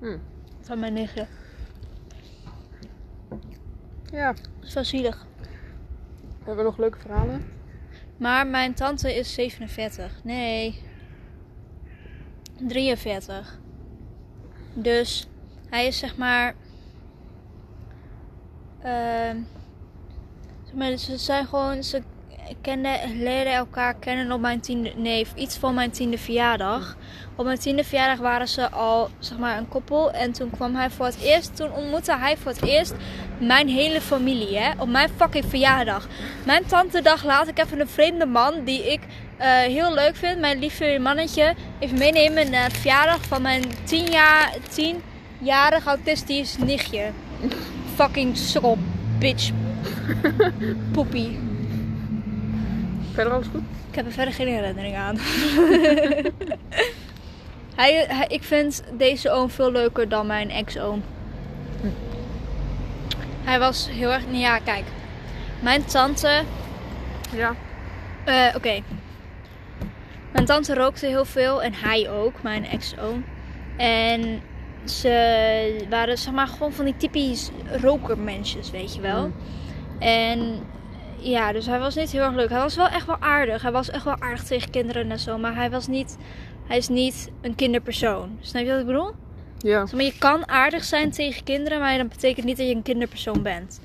Hm. 0.00 0.16
Van 0.60 0.78
mijn 0.78 0.92
nichtje. 0.92 1.26
Ja, 4.12 4.32
Dat 4.32 4.48
is 4.62 4.74
wel 4.74 4.84
zielig. 4.84 5.26
hebben 6.38 6.56
we 6.56 6.62
nog 6.62 6.78
leuke 6.78 6.98
verhalen? 6.98 7.44
Maar 8.16 8.46
mijn 8.46 8.74
tante 8.74 9.14
is 9.14 9.34
47. 9.34 10.20
Nee. 10.24 10.82
43. 12.68 13.58
Dus 14.74 15.28
hij 15.68 15.86
is 15.86 15.98
zeg 15.98 16.16
maar. 16.16 16.54
ehm 18.82 19.36
zeg 20.64 20.74
maar 20.74 20.96
ze 20.96 21.16
zijn 21.18 21.46
gewoon. 21.46 21.82
Ze 21.82 22.02
kenden, 22.60 23.22
leren 23.22 23.52
elkaar 23.52 23.94
kennen 23.94 24.32
op 24.32 24.40
mijn 24.40 24.60
tiende. 24.60 24.92
Nee, 24.96 25.26
iets 25.34 25.56
van 25.56 25.74
mijn 25.74 25.90
tiende 25.90 26.18
verjaardag. 26.18 26.96
Op 27.36 27.44
mijn 27.44 27.58
tiende 27.58 27.84
verjaardag 27.84 28.18
waren 28.18 28.48
ze 28.48 28.70
al 28.70 29.10
zeg 29.18 29.38
maar 29.38 29.58
een 29.58 29.68
koppel. 29.68 30.12
En 30.12 30.32
toen 30.32 30.50
kwam 30.50 30.74
hij 30.74 30.90
voor 30.90 31.06
het 31.06 31.20
eerst. 31.22 31.56
Toen 31.56 31.72
ontmoette 31.72 32.16
hij 32.16 32.36
voor 32.36 32.52
het 32.52 32.62
eerst 32.62 32.94
mijn 33.38 33.68
hele 33.68 34.00
familie. 34.00 34.58
Hè, 34.58 34.70
op 34.78 34.88
mijn 34.88 35.08
fucking 35.16 35.44
verjaardag. 35.48 36.08
Mijn 36.44 36.66
tante 36.66 37.02
dacht 37.02 37.24
laat 37.24 37.48
ik 37.48 37.58
even 37.58 37.80
een 37.80 37.88
vreemde 37.88 38.26
man 38.26 38.64
die 38.64 38.92
ik 38.92 39.00
eh, 39.36 39.48
heel 39.48 39.94
leuk 39.94 40.16
vind, 40.16 40.40
mijn 40.40 40.58
lieve 40.58 40.98
mannetje, 41.00 41.54
even 41.78 41.98
meenemen 41.98 42.50
naar 42.50 42.68
de 42.68 42.74
verjaardag 42.74 43.24
van 43.24 43.42
mijn 43.42 43.62
10 43.84 44.10
jaar, 44.10 44.54
10-jarig 44.80 45.86
autistisch 45.86 46.56
nichtje. 46.58 47.10
Fucking 47.94 48.36
sukkel 48.36 48.78
bitch. 49.18 49.50
Poepie. 50.92 51.51
Verder 53.12 53.32
alles 53.32 53.46
goed? 53.46 53.62
Ik 53.90 53.94
heb 53.94 54.06
er 54.06 54.12
verder 54.12 54.34
geen 54.34 54.48
herinnering 54.48 54.96
aan. 54.96 55.16
hij, 57.80 58.04
hij, 58.08 58.26
ik 58.28 58.42
vind 58.42 58.82
deze 58.92 59.30
oom 59.30 59.50
veel 59.50 59.72
leuker 59.72 60.08
dan 60.08 60.26
mijn 60.26 60.50
ex-oom. 60.50 61.02
Hm. 61.80 61.86
Hij 63.44 63.58
was 63.58 63.88
heel 63.90 64.12
erg... 64.12 64.24
nou 64.26 64.36
Ja, 64.38 64.58
kijk. 64.58 64.84
Mijn 65.60 65.84
tante... 65.84 66.42
Ja. 67.36 67.54
eh, 68.24 68.54
Oké. 68.56 68.80
Mijn 70.32 70.44
tante 70.44 70.74
rookte 70.74 71.06
heel 71.06 71.24
veel. 71.24 71.62
En 71.62 71.72
hij 71.74 72.10
ook. 72.10 72.42
Mijn 72.42 72.64
ex-oom. 72.66 73.24
En 73.76 74.42
ze 74.84 75.86
waren 75.90 76.18
zeg 76.18 76.32
maar 76.32 76.46
gewoon 76.46 76.72
van 76.72 76.84
die 76.84 76.96
typisch 76.96 77.50
rokermensjes, 77.80 78.70
weet 78.70 78.94
je 78.94 79.00
wel. 79.00 79.26
Mm. 79.26 79.32
En 79.98 80.62
ja, 81.22 81.52
dus 81.52 81.66
hij 81.66 81.78
was 81.78 81.94
niet 81.94 82.10
heel 82.10 82.22
erg 82.22 82.34
leuk. 82.34 82.48
Hij 82.48 82.58
was 82.58 82.76
wel 82.76 82.88
echt 82.88 83.06
wel 83.06 83.18
aardig. 83.20 83.62
Hij 83.62 83.72
was 83.72 83.90
echt 83.90 84.04
wel 84.04 84.20
aardig 84.20 84.44
tegen 84.44 84.70
kinderen 84.70 85.10
en 85.10 85.18
zo. 85.18 85.38
Maar 85.38 85.54
hij 85.54 85.70
was 85.70 85.86
niet... 85.86 86.18
Hij 86.66 86.76
is 86.76 86.88
niet 86.88 87.30
een 87.40 87.54
kinderpersoon. 87.54 88.38
Snap 88.40 88.62
je 88.64 88.70
wat 88.70 88.80
ik 88.80 88.86
bedoel? 88.86 89.10
Ja. 89.58 89.86
Zeg 89.86 89.94
Maar 89.94 90.04
je 90.04 90.18
kan 90.18 90.48
aardig 90.48 90.84
zijn 90.84 91.10
tegen 91.10 91.44
kinderen, 91.44 91.78
maar 91.78 91.98
dat 91.98 92.08
betekent 92.08 92.46
niet 92.46 92.56
dat 92.56 92.66
je 92.66 92.74
een 92.74 92.82
kinderpersoon 92.82 93.42
bent. 93.42 93.80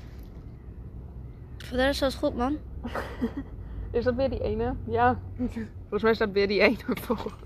Voor 1.58 1.76
de 1.76 1.84
rest 1.84 2.00
was 2.00 2.12
het 2.12 2.22
goed, 2.22 2.36
man. 2.36 2.56
Is 3.90 4.04
dat 4.04 4.14
weer 4.14 4.30
die 4.30 4.42
ene? 4.42 4.74
Ja. 4.86 5.18
Volgens 5.80 6.02
mij 6.02 6.14
staat 6.14 6.32
weer 6.32 6.48
die 6.48 6.60
ene 6.60 6.76
voor. 7.04 7.36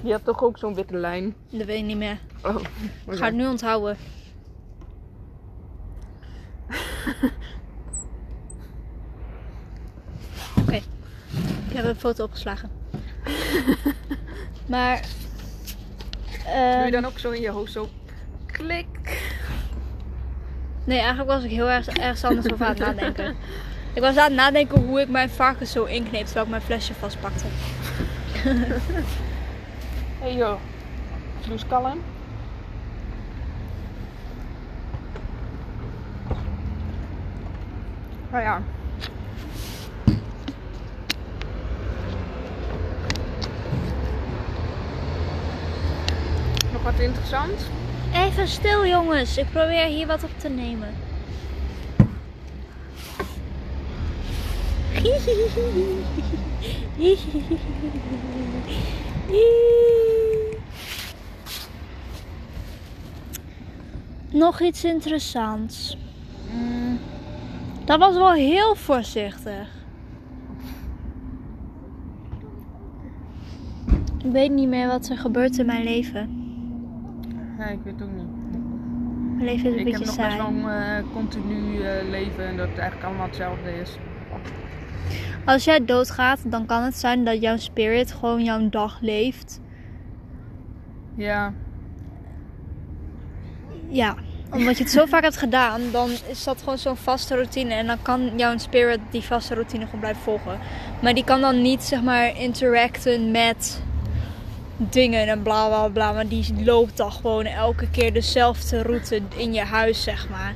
Die 0.00 0.12
had 0.12 0.24
toch 0.24 0.42
ook 0.42 0.58
zo'n 0.58 0.74
witte 0.74 0.96
lijn? 0.96 1.34
Dat 1.50 1.66
weet 1.66 1.78
ik 1.78 1.84
niet 1.84 1.96
meer. 1.96 2.18
Oh. 2.42 2.60
Ik 3.06 3.16
ga 3.16 3.24
het 3.24 3.34
nu 3.34 3.46
onthouden. 3.46 3.96
Oké. 10.58 10.80
Ik 11.80 11.86
heb 11.86 11.94
een 11.94 12.00
foto 12.00 12.24
opgeslagen. 12.24 12.70
maar... 14.66 15.00
Doe 16.44 16.52
je 16.52 16.82
ehm, 16.82 16.90
dan 16.90 17.04
ook 17.04 17.18
zo 17.18 17.30
in 17.30 17.40
je 17.40 17.50
hoofd 17.50 17.72
zo 17.72 17.88
klik? 18.46 18.86
Nee, 20.84 20.98
eigenlijk 20.98 21.28
was 21.28 21.42
ik 21.42 21.50
heel 21.50 21.70
erg 21.70 21.88
ergens 21.88 22.24
anders 22.24 22.52
over 22.52 22.66
aan 22.66 22.70
het 22.70 22.78
nadenken. 22.78 23.36
Ik 23.94 24.00
was 24.00 24.16
aan 24.16 24.24
het 24.24 24.34
nadenken 24.34 24.80
hoe 24.80 25.00
ik 25.00 25.08
mijn 25.08 25.30
varkens 25.30 25.72
zo 25.72 25.84
inkneep 25.84 26.24
terwijl 26.24 26.44
ik 26.44 26.50
mijn 26.50 26.62
flesje 26.62 26.94
vastpakte. 26.94 27.44
Hey 30.20 30.34
joh. 30.34 30.60
Eens 31.50 31.66
kalm. 31.66 32.02
Nou 38.30 38.42
ja. 38.42 38.62
Interessant? 47.00 47.68
Even 48.14 48.48
stil 48.48 48.86
jongens, 48.86 49.36
ik 49.36 49.50
probeer 49.50 49.86
hier 49.86 50.06
wat 50.06 50.24
op 50.24 50.38
te 50.38 50.48
nemen. 50.48 50.88
Nog 64.30 64.60
iets 64.60 64.84
interessants. 64.84 65.96
Mm, 66.52 66.98
Dat 67.84 67.98
was 67.98 68.14
wel 68.14 68.32
heel 68.32 68.74
voorzichtig. 68.74 69.68
Ik 74.24 74.32
weet 74.32 74.50
niet 74.50 74.68
meer 74.68 74.86
wat 74.86 75.08
er 75.08 75.18
gebeurt 75.18 75.58
in 75.58 75.66
mijn 75.66 75.84
leven. 75.84 76.39
Nee, 77.60 77.72
ik 77.72 77.78
weet 77.84 77.92
het 77.98 78.02
ook 78.02 78.14
niet. 78.16 78.26
Mijn 79.36 79.44
leven 79.44 79.66
is 79.66 79.72
een 79.72 79.86
Ik 79.86 79.92
heb 79.92 79.98
beetje 80.00 80.04
nog 80.06 80.14
saai. 80.14 80.28
best 80.36 80.38
wel 80.38 80.72
een 80.72 80.98
eh, 81.04 81.12
continu 81.12 81.82
eh, 81.82 82.08
leven 82.08 82.46
en 82.46 82.56
dat 82.56 82.68
het 82.68 82.78
eigenlijk 82.78 83.08
allemaal 83.08 83.26
hetzelfde 83.26 83.70
is. 83.80 83.96
Als 85.44 85.64
jij 85.64 85.84
doodgaat, 85.84 86.50
dan 86.50 86.66
kan 86.66 86.82
het 86.82 86.96
zijn 86.96 87.24
dat 87.24 87.40
jouw 87.40 87.56
spirit 87.56 88.12
gewoon 88.12 88.44
jouw 88.44 88.68
dag 88.68 88.98
leeft. 89.00 89.60
Ja, 91.14 91.52
Ja, 93.88 94.14
omdat 94.50 94.76
je 94.76 94.82
het 94.82 94.92
zo 94.92 95.04
vaak 95.06 95.22
hebt 95.22 95.36
gedaan, 95.36 95.80
dan 95.92 96.10
is 96.28 96.44
dat 96.44 96.58
gewoon 96.58 96.78
zo'n 96.78 96.96
vaste 96.96 97.34
routine. 97.34 97.74
En 97.74 97.86
dan 97.86 98.02
kan 98.02 98.30
jouw 98.38 98.58
spirit 98.58 98.98
die 99.10 99.22
vaste 99.22 99.54
routine 99.54 99.84
gewoon 99.84 100.00
blijven 100.00 100.22
volgen. 100.22 100.58
Maar 101.02 101.14
die 101.14 101.24
kan 101.24 101.40
dan 101.40 101.62
niet, 101.62 101.82
zeg 101.82 102.02
maar, 102.02 102.36
interacten 102.40 103.30
met 103.30 103.82
dingen 104.88 105.28
en 105.28 105.42
bla 105.42 105.66
bla 105.66 105.88
bla. 105.88 106.12
Maar 106.12 106.28
die 106.28 106.64
loopt 106.64 106.96
dan 106.96 107.12
gewoon 107.12 107.44
elke 107.44 107.90
keer 107.90 108.12
dezelfde 108.12 108.82
route 108.82 109.20
in 109.36 109.52
je 109.52 109.60
huis, 109.60 110.02
zeg 110.02 110.28
maar. 110.28 110.54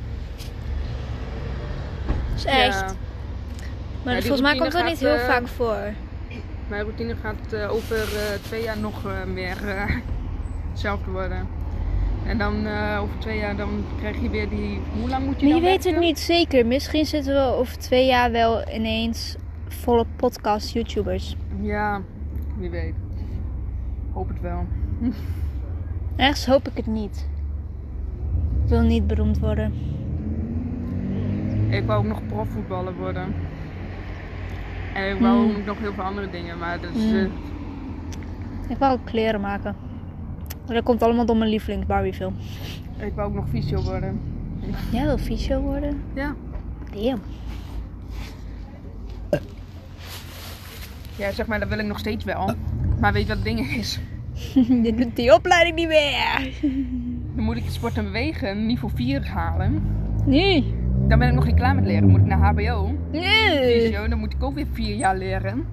Dat 2.06 2.36
is 2.36 2.44
echt. 2.44 2.80
ja. 2.80 2.94
Maar 4.04 4.14
Ja, 4.14 4.20
volgens 4.20 4.40
mij 4.40 4.56
komt 4.56 4.72
dat 4.72 4.84
niet 4.84 5.00
heel 5.00 5.14
eh, 5.14 5.26
vaak 5.26 5.48
voor. 5.48 5.92
Mijn 6.68 6.82
routine 6.82 7.14
gaat 7.22 7.52
eh, 7.52 7.72
over 7.72 7.96
eh, 7.96 8.38
twee 8.42 8.62
jaar 8.62 8.78
nog 8.78 9.02
meer 9.26 9.56
hetzelfde 10.70 11.10
worden. 11.10 11.48
En 12.26 12.38
dan 12.38 12.66
over 12.98 13.18
twee 13.18 13.38
jaar 13.38 13.56
dan 13.56 13.84
krijg 13.98 14.20
je 14.22 14.30
weer 14.30 14.48
die... 14.48 14.80
Hoe 15.00 15.08
lang 15.08 15.24
moet 15.24 15.40
je 15.40 15.46
Maar 15.46 15.54
je 15.54 15.60
weet 15.60 15.84
het 15.84 15.98
niet 15.98 16.18
zeker. 16.18 16.66
Misschien 16.66 17.06
zitten 17.06 17.34
we 17.34 17.40
over 17.40 17.78
twee 17.78 18.06
jaar 18.06 18.30
wel 18.30 18.68
ineens 18.68 19.36
volle 19.68 20.06
podcast 20.16 20.72
YouTubers. 20.72 21.36
Ja, 21.60 22.02
wie 22.58 22.70
weet. 22.70 23.03
Hoop 24.14 24.28
het 24.28 24.40
wel. 24.40 24.66
Ergens 26.16 26.46
hoop 26.46 26.68
ik 26.68 26.76
het 26.76 26.86
niet. 26.86 27.28
Ik 28.62 28.68
wil 28.70 28.80
niet 28.82 29.06
beroemd 29.06 29.38
worden. 29.38 29.72
Ik 31.68 31.84
wou 31.86 31.98
ook 31.98 32.08
nog 32.08 32.26
profvoetballer 32.26 32.94
worden. 32.94 33.34
En 34.94 35.14
ik 35.14 35.20
wou 35.20 35.46
Hmm. 35.48 35.56
ook 35.60 35.66
nog 35.66 35.78
heel 35.78 35.92
veel 35.92 36.04
andere 36.04 36.30
dingen, 36.30 36.58
maar 36.58 36.80
dus, 36.80 36.90
Hmm. 36.90 37.14
eh, 37.14 37.24
Ik 38.68 38.76
wil 38.78 38.88
ook 38.90 39.04
kleren 39.04 39.40
maken. 39.40 39.76
Maar 40.66 40.74
dat 40.74 40.84
komt 40.84 41.02
allemaal 41.02 41.26
door 41.26 41.36
mijn 41.36 41.50
lievelings 41.50 41.86
Barbiefilm. 41.86 42.34
ik 42.98 43.12
wou 43.14 43.28
ook 43.28 43.34
nog 43.34 43.48
fysio 43.48 43.82
worden. 43.82 44.20
Jij 44.92 45.04
wil 45.04 45.18
fysio 45.18 45.60
worden? 45.60 46.02
Ja. 46.14 46.34
Damn. 46.92 47.20
Ja, 51.16 51.30
zeg 51.32 51.46
maar, 51.46 51.60
dat 51.60 51.68
wil 51.68 51.78
ik 51.78 51.86
nog 51.86 51.98
steeds 51.98 52.24
wel. 52.24 52.54
Maar 53.00 53.12
weet 53.12 53.22
je 53.22 53.28
wat 53.28 53.36
het 53.36 53.44
ding 53.44 53.76
is? 53.76 53.98
Je 54.84 54.94
doet 54.94 55.16
die 55.16 55.34
opleiding 55.34 55.76
niet 55.76 55.88
meer. 55.88 56.52
Dan 57.34 57.44
moet 57.44 57.56
ik 57.56 57.64
sport 57.68 57.96
en 57.96 58.04
bewegen 58.04 58.66
niveau 58.66 58.94
4 58.94 59.28
halen. 59.28 59.82
Nee. 60.26 60.74
Dan 61.08 61.18
ben 61.18 61.28
ik 61.28 61.34
nog 61.34 61.46
niet 61.46 61.54
klaar 61.54 61.74
met 61.74 61.84
leren. 61.84 62.00
Dan 62.00 62.10
moet 62.10 62.20
ik 62.20 62.26
naar 62.26 62.38
HBO. 62.38 62.94
Nee. 63.12 63.80
Fysio, 63.80 64.08
dan 64.08 64.18
moet 64.18 64.32
ik 64.32 64.42
ook 64.42 64.54
weer 64.54 64.66
vier 64.72 64.94
jaar 64.94 65.16
leren. 65.16 65.66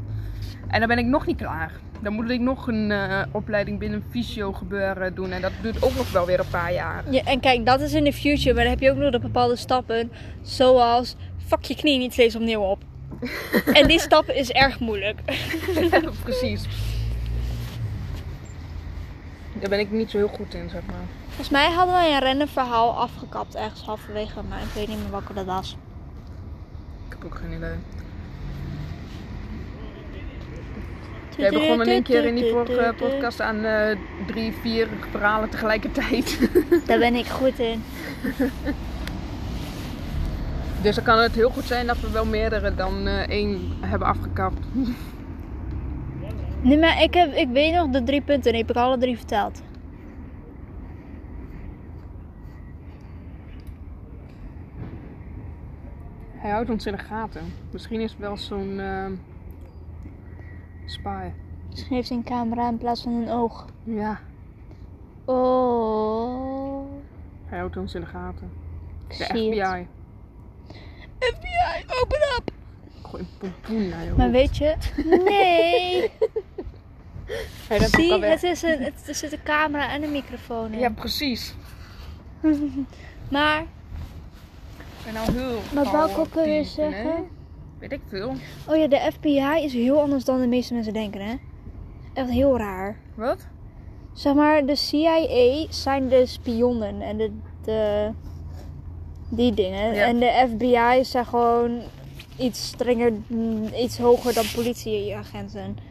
En 0.68 0.80
dan 0.80 0.88
ben 0.88 0.98
ik 0.98 1.06
nog 1.06 1.25
niet 1.25 1.38
klaar. 1.38 1.72
Dan 2.01 2.13
moet 2.13 2.30
ik 2.30 2.40
nog 2.40 2.68
een 2.68 2.92
eh, 2.92 3.22
opleiding 3.32 3.80
binnen 3.80 4.04
fysio 4.10 4.54
gebeuren 4.54 5.16
doen. 5.16 5.32
En 5.32 5.42
dat 5.42 5.51
duurt 5.62 5.84
ook 5.84 5.96
nog 5.96 6.12
wel 6.12 6.25
weer 6.25 6.40
een 6.40 6.50
paar 6.50 6.74
jaar. 6.74 7.04
Ja, 7.10 7.24
en 7.24 7.40
kijk, 7.40 7.66
dat 7.66 7.82
is 7.82 7.94
in 7.94 8.04
de 8.04 8.13
future. 8.13 8.54
Maar 8.54 8.63
dan 8.63 8.74
heb 8.74 8.82
je 8.82 8.92
ook 8.92 8.98
nog 8.98 9.12
de 9.12 9.20
bepaalde 9.20 9.56
stappen. 9.56 10.12
Zoals, 10.42 11.16
fuck 11.48 11.63
je 11.63 11.75
knie 11.75 11.98
niet 11.98 12.13
steeds 12.13 12.36
opnieuw 12.36 12.62
op. 12.62 12.84
en 13.74 13.88
die 13.88 14.00
stap 14.00 14.30
is 14.30 14.51
erg 14.51 14.80
moeilijk. 14.80 15.20
Precies. 16.24 16.68
Daar 19.60 19.70
ben 19.70 19.79
ik 19.79 19.91
niet 19.91 20.10
zo 20.10 20.17
heel 20.17 20.27
goed 20.27 20.53
in, 20.53 20.70
zeg 20.70 20.81
maar. 20.86 21.05
Volgens 21.27 21.50
mij 21.50 21.72
hadden 21.72 21.93
wij 21.93 22.13
een 22.13 22.20
rennenverhaal 22.20 22.98
afgekapt 22.98 23.55
ergens 23.55 23.81
halverwege. 23.81 24.41
Maar 24.50 24.62
ik 24.62 24.74
weet 24.74 24.88
niet 24.88 24.98
meer 24.98 25.12
welke 25.12 25.34
dat 25.34 25.46
was. 25.46 25.77
Ik 27.08 27.15
heb 27.20 27.25
ook 27.25 27.38
geen 27.38 27.51
idee. 27.51 27.75
Jij 31.38 31.50
begon 31.50 31.81
in 31.81 31.88
één 31.88 32.03
keer 32.03 32.25
in 32.25 32.36
die 32.36 32.51
vorige 32.51 32.93
podcast 33.03 33.41
aan 33.41 33.63
eh, 33.63 33.98
drie, 34.27 34.53
vier 34.62 34.88
verhalen 35.12 35.50
tegelijkertijd. 35.50 36.50
Daar 36.88 37.00
ben 37.00 37.15
ik 37.15 37.25
goed 37.27 37.60
in. 37.60 37.84
dus 40.81 40.96
dan 40.96 41.03
kan 41.03 41.20
het 41.20 41.36
heel 41.36 41.50
goed 41.50 41.65
zijn 41.65 41.88
dat 41.88 42.00
we 42.00 42.12
wel 42.12 42.25
meerdere 42.25 42.75
dan 42.75 43.08
eh, 43.08 43.20
één 43.20 43.72
hebben 43.79 44.08
afgekapt. 44.08 44.65
Nee, 46.62 46.77
maar 46.77 47.01
ik, 47.03 47.13
heb, 47.13 47.34
ik 47.34 47.48
weet 47.50 47.74
nog 47.74 47.89
de 47.89 48.03
drie 48.03 48.22
punten. 48.22 48.51
Die 48.51 48.62
heb 48.62 48.70
ik 48.70 48.75
alle 48.75 48.98
drie 48.98 49.18
verteld. 49.18 49.62
Hij 56.36 56.51
houdt 56.51 56.70
ons 56.70 56.86
in 56.86 56.91
de 56.96 57.00
gaten. 57.00 57.41
Misschien 57.72 58.00
is 58.01 58.12
het 58.12 58.20
wel 58.20 58.38
zo'n 58.38 58.80
eh 58.80 59.06
spy. 60.86 61.30
Misschien 61.70 61.96
heeft 61.96 62.10
hij 62.10 62.18
een 62.18 62.24
camera 62.24 62.70
in 62.70 62.77
plaats 62.77 63.01
van 63.03 63.13
een 63.13 63.30
oog. 63.30 63.65
Ja, 63.84 64.20
Oh. 65.25 66.86
hij 67.46 67.58
houdt 67.60 67.77
ons 67.77 67.94
in 67.96 68.01
de 68.01 68.08
gaten. 68.08 68.51
Ik 69.08 69.18
De 69.18 69.24
zie 69.24 69.60
het. 69.60 69.68
FBI. 69.70 69.88
FBI, 71.20 71.86
open 72.01 72.20
up! 72.38 72.51
gooi 73.01 73.24
een 73.24 73.30
pompoen 73.38 73.89
naar 73.89 74.03
je 74.03 74.13
Maar 74.18 74.32
weet 74.32 74.58
je, 74.58 74.75
nee. 75.25 76.12
Hey, 77.72 77.80
dat 77.80 77.90
Zie, 77.90 78.24
het 78.24 78.44
is 78.44 78.62
een, 78.62 78.82
het, 78.82 79.08
er 79.08 79.16
zit 79.16 79.32
een 79.32 79.44
camera 79.44 79.92
en 79.92 80.04
een 80.04 80.12
microfoon 80.12 80.72
in. 80.72 80.80
Ja, 80.80 80.90
precies. 80.90 81.56
Maar, 83.30 83.62
Ik 83.62 83.68
ben 85.04 85.13
nou 85.13 85.32
heel 85.32 85.86
al 85.86 86.16
ook 86.18 86.34
weer 86.34 86.44
diep, 86.44 86.66
zeggen? 86.66 87.28
Weet 87.80 87.92
ik 87.92 88.01
veel. 88.10 88.34
Oh 88.68 88.75
ja, 88.75 88.88
de 88.88 89.12
FBI 89.13 89.63
is 89.63 89.74
heel 89.74 90.01
anders 90.01 90.24
dan 90.24 90.42
de 90.42 90.48
meeste 90.48 90.74
mensen 90.74 90.94
denken, 90.94 91.22
hè? 91.22 91.36
Echt 92.13 92.30
heel 92.30 92.58
raar. 92.58 92.98
Wat? 93.16 93.48
Zeg 94.13 94.34
maar, 94.34 94.66
de 94.66 94.75
CIA 94.75 95.66
zijn 95.70 96.08
de 96.08 96.25
spionnen 96.25 97.01
en 97.01 97.18
de, 97.18 97.32
de 97.63 98.10
die 99.30 99.54
dingen. 99.54 99.94
Ja. 99.94 100.06
En 100.06 100.20
de 100.20 100.48
FBI 100.50 101.04
zijn 101.04 101.25
gewoon 101.25 101.82
iets 102.38 102.68
strenger, 102.68 103.13
mm, 103.28 103.68
iets 103.74 103.98
hoger 103.98 104.34
dan 104.34 104.46
politieagenten. 104.56 105.90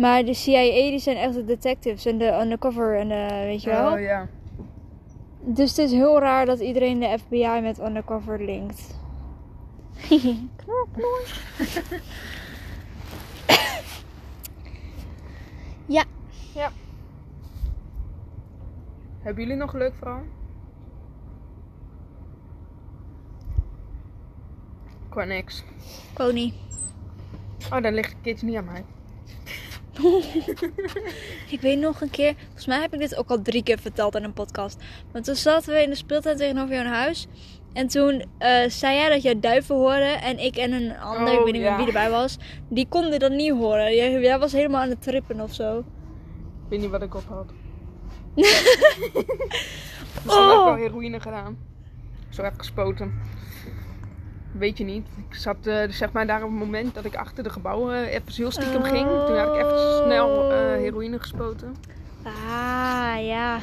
Maar 0.00 0.24
de 0.24 0.34
CIA 0.34 0.90
die 0.90 0.98
zijn 0.98 1.16
echt 1.16 1.34
de 1.34 1.44
detectives 1.44 2.06
en 2.06 2.18
de 2.18 2.38
undercover 2.40 2.98
en 2.98 3.08
de, 3.08 3.28
weet 3.44 3.62
je 3.62 3.70
wel. 3.70 3.92
Oh 3.92 4.00
ja. 4.00 4.28
Dus 5.40 5.68
het 5.68 5.78
is 5.78 5.92
heel 5.92 6.18
raar 6.18 6.46
dat 6.46 6.60
iedereen 6.60 7.00
de 7.00 7.18
FBI 7.18 7.60
met 7.62 7.80
undercover 7.80 8.44
linkt. 8.44 8.98
Knor, 10.56 10.88
knor. 10.92 11.22
ja, 15.86 16.04
Hebben 19.20 19.42
jullie 19.42 19.58
nog 19.58 19.72
een 19.72 19.78
leuk 19.78 19.94
verhaal? 19.94 20.22
Qua 25.08 25.24
niks. 25.24 25.64
Connie. 26.14 26.54
Oh, 27.72 27.82
dan 27.82 27.94
ligt 27.94 28.14
keertje 28.22 28.46
niet 28.46 28.56
aan 28.56 28.64
mij. 28.64 28.84
Ik 31.50 31.60
weet 31.60 31.78
nog 31.78 32.00
een 32.00 32.10
keer, 32.10 32.34
volgens 32.44 32.66
mij 32.66 32.80
heb 32.80 32.94
ik 32.94 33.00
dit 33.00 33.16
ook 33.16 33.28
al 33.30 33.42
drie 33.42 33.62
keer 33.62 33.78
verteld 33.78 34.14
in 34.14 34.24
een 34.24 34.32
podcast. 34.32 34.82
Maar 35.12 35.22
toen 35.22 35.34
zaten 35.34 35.74
we 35.74 35.82
in 35.82 35.90
de 35.90 35.96
speeltuin 35.96 36.36
tegenover 36.36 36.74
jouw 36.74 36.84
huis. 36.84 37.26
En 37.72 37.86
toen 37.86 38.24
eh, 38.38 38.68
zei 38.68 38.96
jij 38.96 39.08
dat 39.08 39.22
jij 39.22 39.40
duiven 39.40 39.74
hoorde. 39.74 40.04
En 40.22 40.38
ik 40.38 40.56
en 40.56 40.72
een 40.72 40.98
ander, 40.98 41.32
ik 41.32 41.38
Oh, 41.38 41.44
weet 41.44 41.52
niet 41.52 41.62
ja. 41.62 41.68
meer 41.68 41.76
wie 41.78 41.86
erbij 41.86 42.10
was, 42.10 42.38
die 42.68 42.86
konden 42.88 43.18
dat 43.18 43.32
niet 43.32 43.52
horen. 43.52 43.94
Jij, 43.94 44.20
jij 44.20 44.38
was 44.38 44.52
helemaal 44.52 44.80
aan 44.80 44.88
het 44.88 45.02
trippen 45.02 45.40
of 45.40 45.54
zo. 45.54 45.78
Ik 45.78 45.84
weet 46.68 46.80
niet 46.80 46.90
wat 46.90 47.02
ik 47.02 47.14
op 47.14 47.24
had. 47.28 47.52
Misschien 48.34 49.28
heb 50.24 50.24
ik 50.24 50.64
wel 50.64 50.74
heroïne 50.74 51.20
gedaan. 51.20 51.58
Zo 52.28 52.42
heb 52.42 52.52
ik 52.52 52.58
gespoten. 52.58 53.20
Weet 54.52 54.78
je 54.78 54.84
niet. 54.84 55.06
Ik 55.28 55.34
zat 55.34 55.66
eh, 55.66 55.88
zeg 55.88 56.12
maar 56.12 56.26
daar 56.26 56.42
op 56.42 56.50
het 56.50 56.58
moment 56.58 56.94
dat 56.94 57.04
ik 57.04 57.14
achter 57.14 57.44
de 57.44 57.50
gebouwen 57.50 58.04
even 58.04 58.32
heel 58.32 58.50
stiekem 58.50 58.82
ging. 58.82 59.08
Toen 59.08 59.38
had 59.38 59.54
ik 59.54 59.62
even 59.62 60.02
snel 60.04 60.50
eh, 60.52 60.58
heroïne 60.58 61.18
gespoten. 61.18 61.76
Ah, 62.22 63.26
ja. 63.26 63.58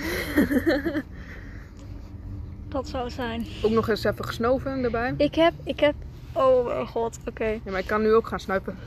dat 2.69 2.87
zou 2.87 3.09
zijn. 3.09 3.45
Ook 3.63 3.71
nog 3.71 3.89
eens 3.89 4.03
even 4.03 4.25
gesnoven 4.25 4.83
erbij. 4.83 5.13
Ik 5.17 5.35
heb, 5.35 5.53
ik 5.63 5.79
heb, 5.79 5.95
oh 6.33 6.65
mijn 6.65 6.87
god, 6.87 7.19
oké. 7.25 7.45
Ja, 7.45 7.71
maar 7.71 7.79
ik 7.79 7.87
kan 7.87 8.01
nu 8.01 8.13
ook 8.13 8.27
gaan 8.27 8.39
snuipen. 8.39 8.77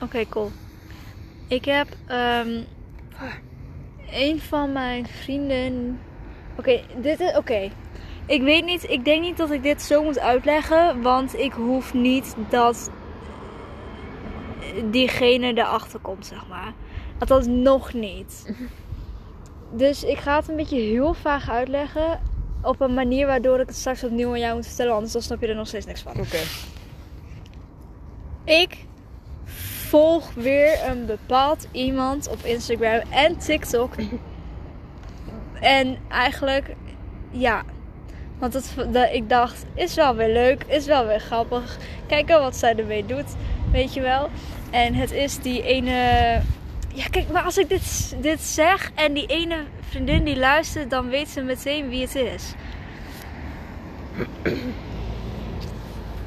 Oké, 0.00 0.28
cool. 0.28 0.50
Ik 1.48 1.64
heb 1.64 1.88
ehm 2.06 2.62
een 4.12 4.40
van 4.40 4.72
mijn 4.72 5.06
vrienden. 5.06 6.00
Oké, 6.56 6.80
dit 7.00 7.20
is 7.20 7.36
oké. 7.36 7.70
Ik 8.26 8.42
weet 8.42 8.64
niet, 8.64 8.90
ik 8.90 9.04
denk 9.04 9.22
niet 9.22 9.36
dat 9.36 9.50
ik 9.50 9.62
dit 9.62 9.82
zo 9.82 10.02
moet 10.02 10.18
uitleggen, 10.18 11.02
want 11.02 11.38
ik 11.38 11.52
hoef 11.52 11.94
niet 11.94 12.34
dat 12.48 12.90
diegene 14.90 15.52
erachter 15.54 16.00
komt, 16.00 16.26
zeg 16.26 16.48
maar. 16.48 16.72
Althans, 17.18 17.46
nog 17.46 17.92
niet. 17.92 18.44
Dus 19.74 20.04
ik 20.04 20.18
ga 20.18 20.36
het 20.36 20.48
een 20.48 20.56
beetje 20.56 20.80
heel 20.80 21.14
vaag 21.14 21.50
uitleggen. 21.50 22.20
Op 22.62 22.80
een 22.80 22.94
manier 22.94 23.26
waardoor 23.26 23.60
ik 23.60 23.66
het 23.66 23.76
straks 23.76 24.04
opnieuw 24.04 24.30
aan 24.30 24.38
jou 24.38 24.54
moet 24.54 24.66
vertellen, 24.66 24.92
anders 24.94 25.12
dan 25.12 25.22
snap 25.22 25.40
je 25.40 25.46
er 25.46 25.54
nog 25.54 25.66
steeds 25.66 25.86
niks 25.86 26.00
van. 26.00 26.12
Oké. 26.12 26.38
Ik 28.44 28.86
volg 29.88 30.34
weer 30.34 30.88
een 30.88 31.06
bepaald 31.06 31.68
iemand 31.70 32.28
op 32.28 32.44
Instagram 32.44 33.00
en 33.10 33.38
TikTok. 33.38 33.94
En 35.60 35.98
eigenlijk, 36.08 36.74
ja. 37.30 37.62
Want 38.42 38.54
het, 38.54 38.74
ik 39.12 39.28
dacht, 39.28 39.64
is 39.74 39.94
wel 39.94 40.16
weer 40.16 40.32
leuk, 40.32 40.64
is 40.66 40.86
wel 40.86 41.06
weer 41.06 41.20
grappig. 41.20 41.76
Kijken 42.06 42.40
wat 42.40 42.56
zij 42.56 42.76
ermee 42.76 43.06
doet, 43.06 43.34
weet 43.72 43.94
je 43.94 44.00
wel. 44.00 44.30
En 44.70 44.94
het 44.94 45.10
is 45.10 45.38
die 45.38 45.62
ene... 45.62 45.90
Ja, 46.94 47.06
kijk, 47.10 47.30
maar 47.30 47.42
als 47.42 47.58
ik 47.58 47.68
dit, 47.68 48.16
dit 48.20 48.40
zeg 48.40 48.90
en 48.94 49.12
die 49.12 49.26
ene 49.26 49.56
vriendin 49.88 50.24
die 50.24 50.36
luistert, 50.36 50.90
dan 50.90 51.08
weet 51.08 51.28
ze 51.28 51.40
meteen 51.40 51.88
wie 51.88 52.00
het 52.00 52.14
is. 52.14 52.52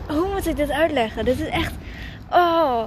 Hoe 0.08 0.34
moet 0.34 0.48
ik 0.48 0.56
dit 0.56 0.72
uitleggen? 0.72 1.26
Dit 1.26 1.40
is 1.40 1.48
echt. 1.48 1.74
Oh. 2.30 2.84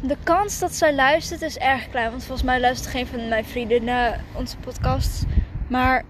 De 0.00 0.16
kans 0.22 0.58
dat 0.58 0.74
zij 0.74 0.94
luistert 0.94 1.42
is 1.42 1.58
erg 1.58 1.90
klein. 1.90 2.10
Want 2.10 2.24
volgens 2.24 2.46
mij 2.46 2.60
luistert 2.60 2.90
geen 2.90 3.06
van 3.06 3.28
mijn 3.28 3.44
vrienden 3.44 3.84
naar 3.84 4.20
onze 4.32 4.56
podcast. 4.56 5.24
Maar. 5.68 6.04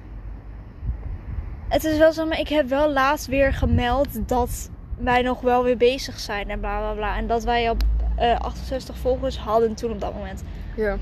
Het 1.75 1.85
is 1.85 1.99
wel 1.99 2.13
zo, 2.13 2.27
maar 2.27 2.39
ik 2.39 2.49
heb 2.49 2.69
wel 2.69 2.93
laatst 2.93 3.27
weer 3.27 3.53
gemeld 3.53 4.29
dat 4.29 4.71
wij 4.99 5.23
nog 5.23 5.41
wel 5.41 5.65
weer 5.65 5.77
bezig 5.77 6.21
zijn 6.21 6.51
en 6.51 6.61
bla 6.61 6.79
bla 6.79 6.93
bla. 6.93 7.17
En 7.17 7.27
dat 7.27 7.45
wij 7.45 7.71
op 7.71 7.83
eh 8.17 8.39
68 8.39 8.99
volgers 8.99 9.39
hadden 9.39 9.75
toen 9.75 9.91
op 9.91 10.01
dat 10.01 10.15
moment. 10.15 10.43
Ja. 10.77 10.97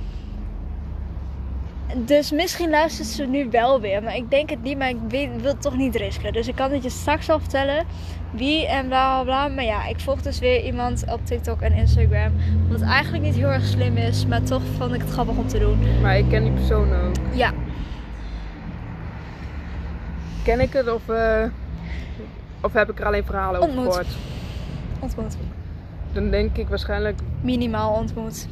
Dus 1.97 2.31
misschien 2.31 2.71
luistert 2.71 3.09
ze 3.09 3.25
nu 3.25 3.49
wel 3.51 3.81
weer. 3.81 4.03
Maar 4.03 4.17
ik 4.17 4.31
denk 4.31 4.51
het 4.51 4.63
niet, 4.63 4.79
maar 4.79 4.89
ik 4.89 4.97
wil 5.09 5.29
het 5.43 5.63
toch 5.63 5.77
niet 5.77 5.97
risken. 5.97 6.33
Dus 6.33 6.49
ik 6.49 6.55
kan 6.55 6.73
het 6.73 6.83
je 6.83 6.91
straks 6.91 7.29
al 7.29 7.39
vertellen. 7.39 7.87
Wie 8.31 8.67
en 8.67 8.87
bla 8.87 9.23
bla 9.23 9.25
bla. 9.25 9.55
Maar 9.55 9.65
ja, 9.65 9.87
ik 9.87 10.01
volg 10.01 10.23
dus 10.23 10.39
weer 10.39 10.65
iemand 10.65 11.05
op 11.13 11.27
TikTok 11.27 11.61
en 11.61 11.73
Instagram. 11.73 12.33
Wat 12.69 12.81
eigenlijk 12.81 13.25
niet 13.25 13.35
heel 13.35 13.51
erg 13.51 13.65
slim 13.65 13.97
is. 13.97 14.27
Maar 14.27 14.43
toch 14.43 14.63
vond 14.79 14.95
ik 14.95 15.01
het 15.01 15.11
grappig 15.11 15.37
om 15.37 15.49
te 15.49 15.59
doen. 15.59 16.01
Maar 16.01 16.19
ik 16.19 16.29
ken 16.29 16.43
die 16.43 16.53
persoon 16.53 16.93
ook. 16.93 17.15
Ja, 17.33 17.53
Ken 20.43 20.61
ik 20.61 20.73
het 20.73 20.93
of, 20.93 21.09
eh, 21.09 21.45
of 22.61 22.73
heb 22.73 22.91
ik 22.91 23.01
er 23.01 23.07
alleen 23.07 23.25
verhalen 23.25 23.61
over 23.61 23.73
Ontmoet. 23.75 23.95
gehoord? 23.95 24.17
ontmoet. 25.01 25.37
Dan 26.13 26.31
denk 26.31 26.57
ik 26.57 26.69
waarschijnlijk. 26.69 27.21
Minimaal 27.41 27.93
ontmoet. 27.95 28.47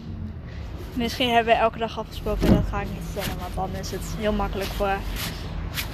Misschien 0.95 1.31
hebben 1.31 1.55
we 1.55 1.61
elke 1.61 1.79
dag 1.79 1.99
afgesproken. 1.99 2.55
Dat 2.55 2.65
ga 2.71 2.81
ik 2.81 2.89
niet 2.93 3.09
zeggen. 3.15 3.35
Want 3.41 3.55
dan 3.73 3.81
is 3.81 3.91
het 3.91 4.15
heel 4.19 4.33
makkelijk 4.33 4.71
voor... 4.71 4.97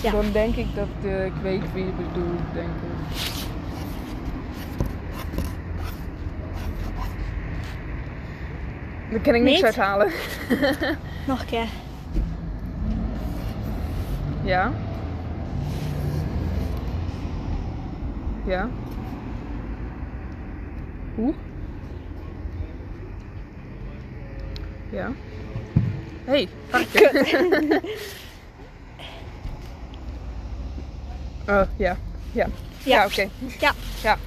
Ja. 0.01 0.11
Dan 0.11 0.33
denk 0.33 0.57
ik 0.57 0.67
dat 0.75 0.89
eh, 1.05 1.25
ik 1.25 1.33
weet 1.43 1.73
wie 1.73 1.85
je 1.85 1.93
bedoelt, 1.93 2.41
denk 2.55 2.67
ik. 2.67 3.25
Daar 9.11 9.21
kan 9.21 9.35
ik 9.35 9.43
niks 9.43 9.63
uithalen. 9.65 10.11
Nog 11.27 11.41
een 11.41 11.47
keer. 11.47 11.67
Ja. 14.43 14.73
Ja. 18.47 18.69
Hoe? 21.15 21.35
Ja. 24.91 25.13
Hey, 26.25 26.49
varkje. 26.69 27.81
Oh, 31.49 31.63
ja. 31.77 31.97
Ja. 32.33 32.47
Ja, 32.83 33.05
oké. 33.05 33.29
Ja. 33.61 33.73
Ja. 34.03 34.19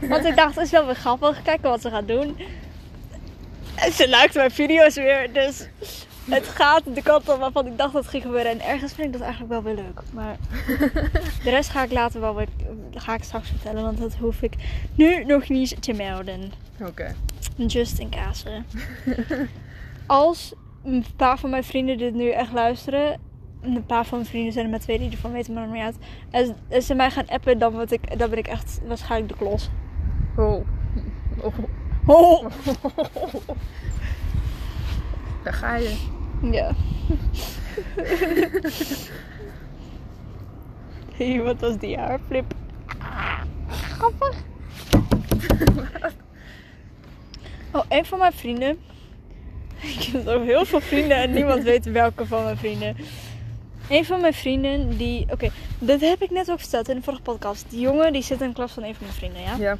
Want 0.00 0.24
ik 0.24 0.36
dacht, 0.36 0.54
het 0.54 0.64
is 0.64 0.70
wel 0.70 0.86
weer 0.86 0.94
grappig. 0.94 1.42
Kijken 1.42 1.70
wat 1.70 1.80
ze 1.80 1.90
gaat 1.90 2.08
doen. 2.08 2.36
En 3.74 3.92
ze 3.92 4.08
luikt 4.08 4.34
mijn 4.34 4.50
video's 4.50 4.94
weer. 4.94 5.32
Dus 5.32 5.68
het 6.28 6.46
gaat 6.46 6.82
de 6.94 7.02
kant 7.02 7.28
op 7.28 7.38
waarvan 7.38 7.66
ik 7.66 7.78
dacht 7.78 7.92
dat 7.92 8.02
het 8.02 8.10
ging 8.10 8.22
gebeuren. 8.22 8.50
En 8.50 8.60
ergens 8.60 8.92
vind 8.92 9.06
ik 9.06 9.12
dat 9.12 9.22
eigenlijk 9.22 9.52
wel 9.52 9.62
weer 9.62 9.84
leuk. 9.84 10.00
Maar 10.12 10.36
de 11.44 11.50
rest 11.50 11.70
ga 11.70 11.82
ik 11.82 11.92
later 11.92 12.20
wel 12.20 12.34
weer, 12.34 12.48
ga 12.94 13.14
ik 13.14 13.22
straks 13.22 13.48
vertellen. 13.48 13.82
Want 13.82 13.98
dat 13.98 14.14
hoef 14.14 14.42
ik 14.42 14.54
nu 14.94 15.24
nog 15.24 15.48
niet 15.48 15.82
te 15.82 15.92
melden. 15.92 16.52
Oké. 16.82 17.14
Just 17.56 17.98
in 17.98 18.10
case. 18.10 18.62
Als 20.06 20.54
een 20.84 21.04
paar 21.16 21.38
van 21.38 21.50
mijn 21.50 21.64
vrienden 21.64 21.98
dit 21.98 22.14
nu 22.14 22.30
echt 22.30 22.52
luisteren. 22.52 23.12
en 23.60 23.76
Een 23.76 23.86
paar 23.86 24.04
van 24.04 24.18
mijn 24.18 24.30
vrienden 24.30 24.52
zijn 24.52 24.64
er 24.64 24.70
maar 24.70 24.80
twee 24.80 24.98
die 24.98 25.10
ervan 25.10 25.32
weten, 25.32 25.54
maar 25.54 25.62
nog 25.62 25.72
niet 25.72 25.82
uit. 25.82 25.96
En 26.30 26.56
en 26.68 26.82
ze 26.82 26.94
mij 26.94 27.10
gaan 27.10 27.28
appen, 27.28 27.58
dan, 27.58 27.72
word 27.72 27.92
ik, 27.92 28.18
dan 28.18 28.30
ben 28.30 28.38
ik 28.38 28.46
echt 28.46 28.80
waarschijnlijk 28.86 29.32
de 29.32 29.38
klos. 29.44 29.70
Oh. 30.36 30.66
Oh. 31.40 31.54
Oh. 32.06 32.46
Daar 35.44 35.52
ga 35.52 35.76
je. 35.76 35.96
Ja. 36.52 36.70
hey, 41.16 41.42
wat 41.42 41.60
was 41.60 41.78
die 41.78 41.98
haarflip? 41.98 42.54
Grappig. 43.68 44.36
Oh, 47.74 47.84
een 47.88 48.04
van 48.04 48.18
mijn 48.18 48.32
vrienden. 48.32 48.78
Ik 49.80 50.02
heb 50.02 50.24
nog 50.24 50.44
heel 50.44 50.64
veel 50.64 50.80
vrienden 50.80 51.16
en 51.16 51.32
niemand 51.32 51.62
weet 51.72 51.84
welke 51.84 52.26
van 52.26 52.44
mijn 52.44 52.56
vrienden. 52.56 52.96
Een 53.88 54.04
van 54.04 54.20
mijn 54.20 54.34
vrienden 54.34 54.96
die... 54.96 55.26
Oké, 55.30 55.50
dat 55.78 56.00
heb 56.00 56.22
ik 56.22 56.30
net 56.30 56.50
ook 56.50 56.60
verteld 56.60 56.88
in 56.88 56.96
de 56.96 57.02
vorige 57.02 57.22
podcast. 57.22 57.64
Die 57.68 57.80
jongen 57.80 58.12
die 58.12 58.22
zit 58.22 58.40
in 58.40 58.48
de 58.48 58.54
klas 58.54 58.72
van 58.72 58.82
een 58.82 58.94
van 58.94 59.04
mijn 59.06 59.16
vrienden, 59.18 59.42
ja? 59.42 59.56
Ja. 59.56 59.78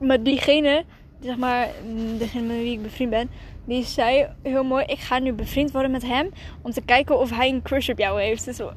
Maar 0.00 0.22
diegene, 0.22 0.84
die 1.18 1.28
zeg 1.28 1.38
maar, 1.38 1.68
mm, 1.86 2.18
degene 2.18 2.46
met 2.46 2.56
wie 2.56 2.72
ik 2.72 2.82
bevriend 2.82 3.10
ben, 3.10 3.30
die 3.66 3.84
zei 3.84 4.26
heel 4.42 4.64
mooi: 4.64 4.84
Ik 4.84 4.98
ga 4.98 5.18
nu 5.18 5.32
bevriend 5.32 5.70
worden 5.70 5.90
met 5.90 6.02
hem 6.02 6.28
om 6.62 6.70
te 6.72 6.80
kijken 6.80 7.18
of 7.18 7.30
hij 7.30 7.48
een 7.48 7.62
crush 7.62 7.88
op 7.88 7.98
jou 7.98 8.20
heeft. 8.20 8.44
Dus 8.44 8.56
zo, 8.56 8.72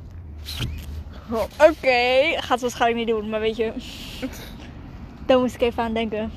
Oh, 1.32 1.44
Oké, 1.70 2.36
gaat 2.42 2.62
waarschijnlijk 2.62 3.06
niet 3.06 3.16
doen, 3.16 3.30
maar 3.30 3.40
weet 3.40 3.56
je, 3.56 3.72
daar 5.26 5.40
moest 5.40 5.56
ik 5.56 5.62
even 5.62 5.84
aan 5.84 5.94
denken. 5.94 6.32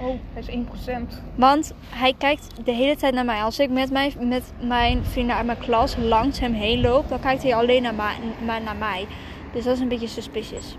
oh 0.00 0.14
hij 0.32 0.42
is 0.42 0.48
1%. 0.48 0.90
Want 1.34 1.72
hij 1.90 2.14
kijkt 2.18 2.46
de 2.64 2.72
hele 2.72 2.96
tijd 2.96 3.14
naar 3.14 3.24
mij. 3.24 3.42
Als 3.42 3.58
ik 3.58 3.70
met 3.70 3.90
mijn, 3.90 4.12
met 4.28 4.52
mijn 4.60 5.04
vrienden 5.04 5.36
uit 5.36 5.46
mijn 5.46 5.58
klas 5.58 5.96
langs 5.96 6.38
hem 6.40 6.52
heen 6.52 6.80
loop, 6.80 7.08
dan 7.08 7.20
kijkt 7.20 7.42
hij 7.42 7.54
alleen 7.54 7.82
naar, 7.82 7.94
ma- 7.94 8.58
naar 8.58 8.76
mij. 8.76 9.06
Dus 9.52 9.64
dat 9.64 9.74
is 9.74 9.80
een 9.80 9.88
beetje 9.88 10.06
suspicious. 10.08 10.76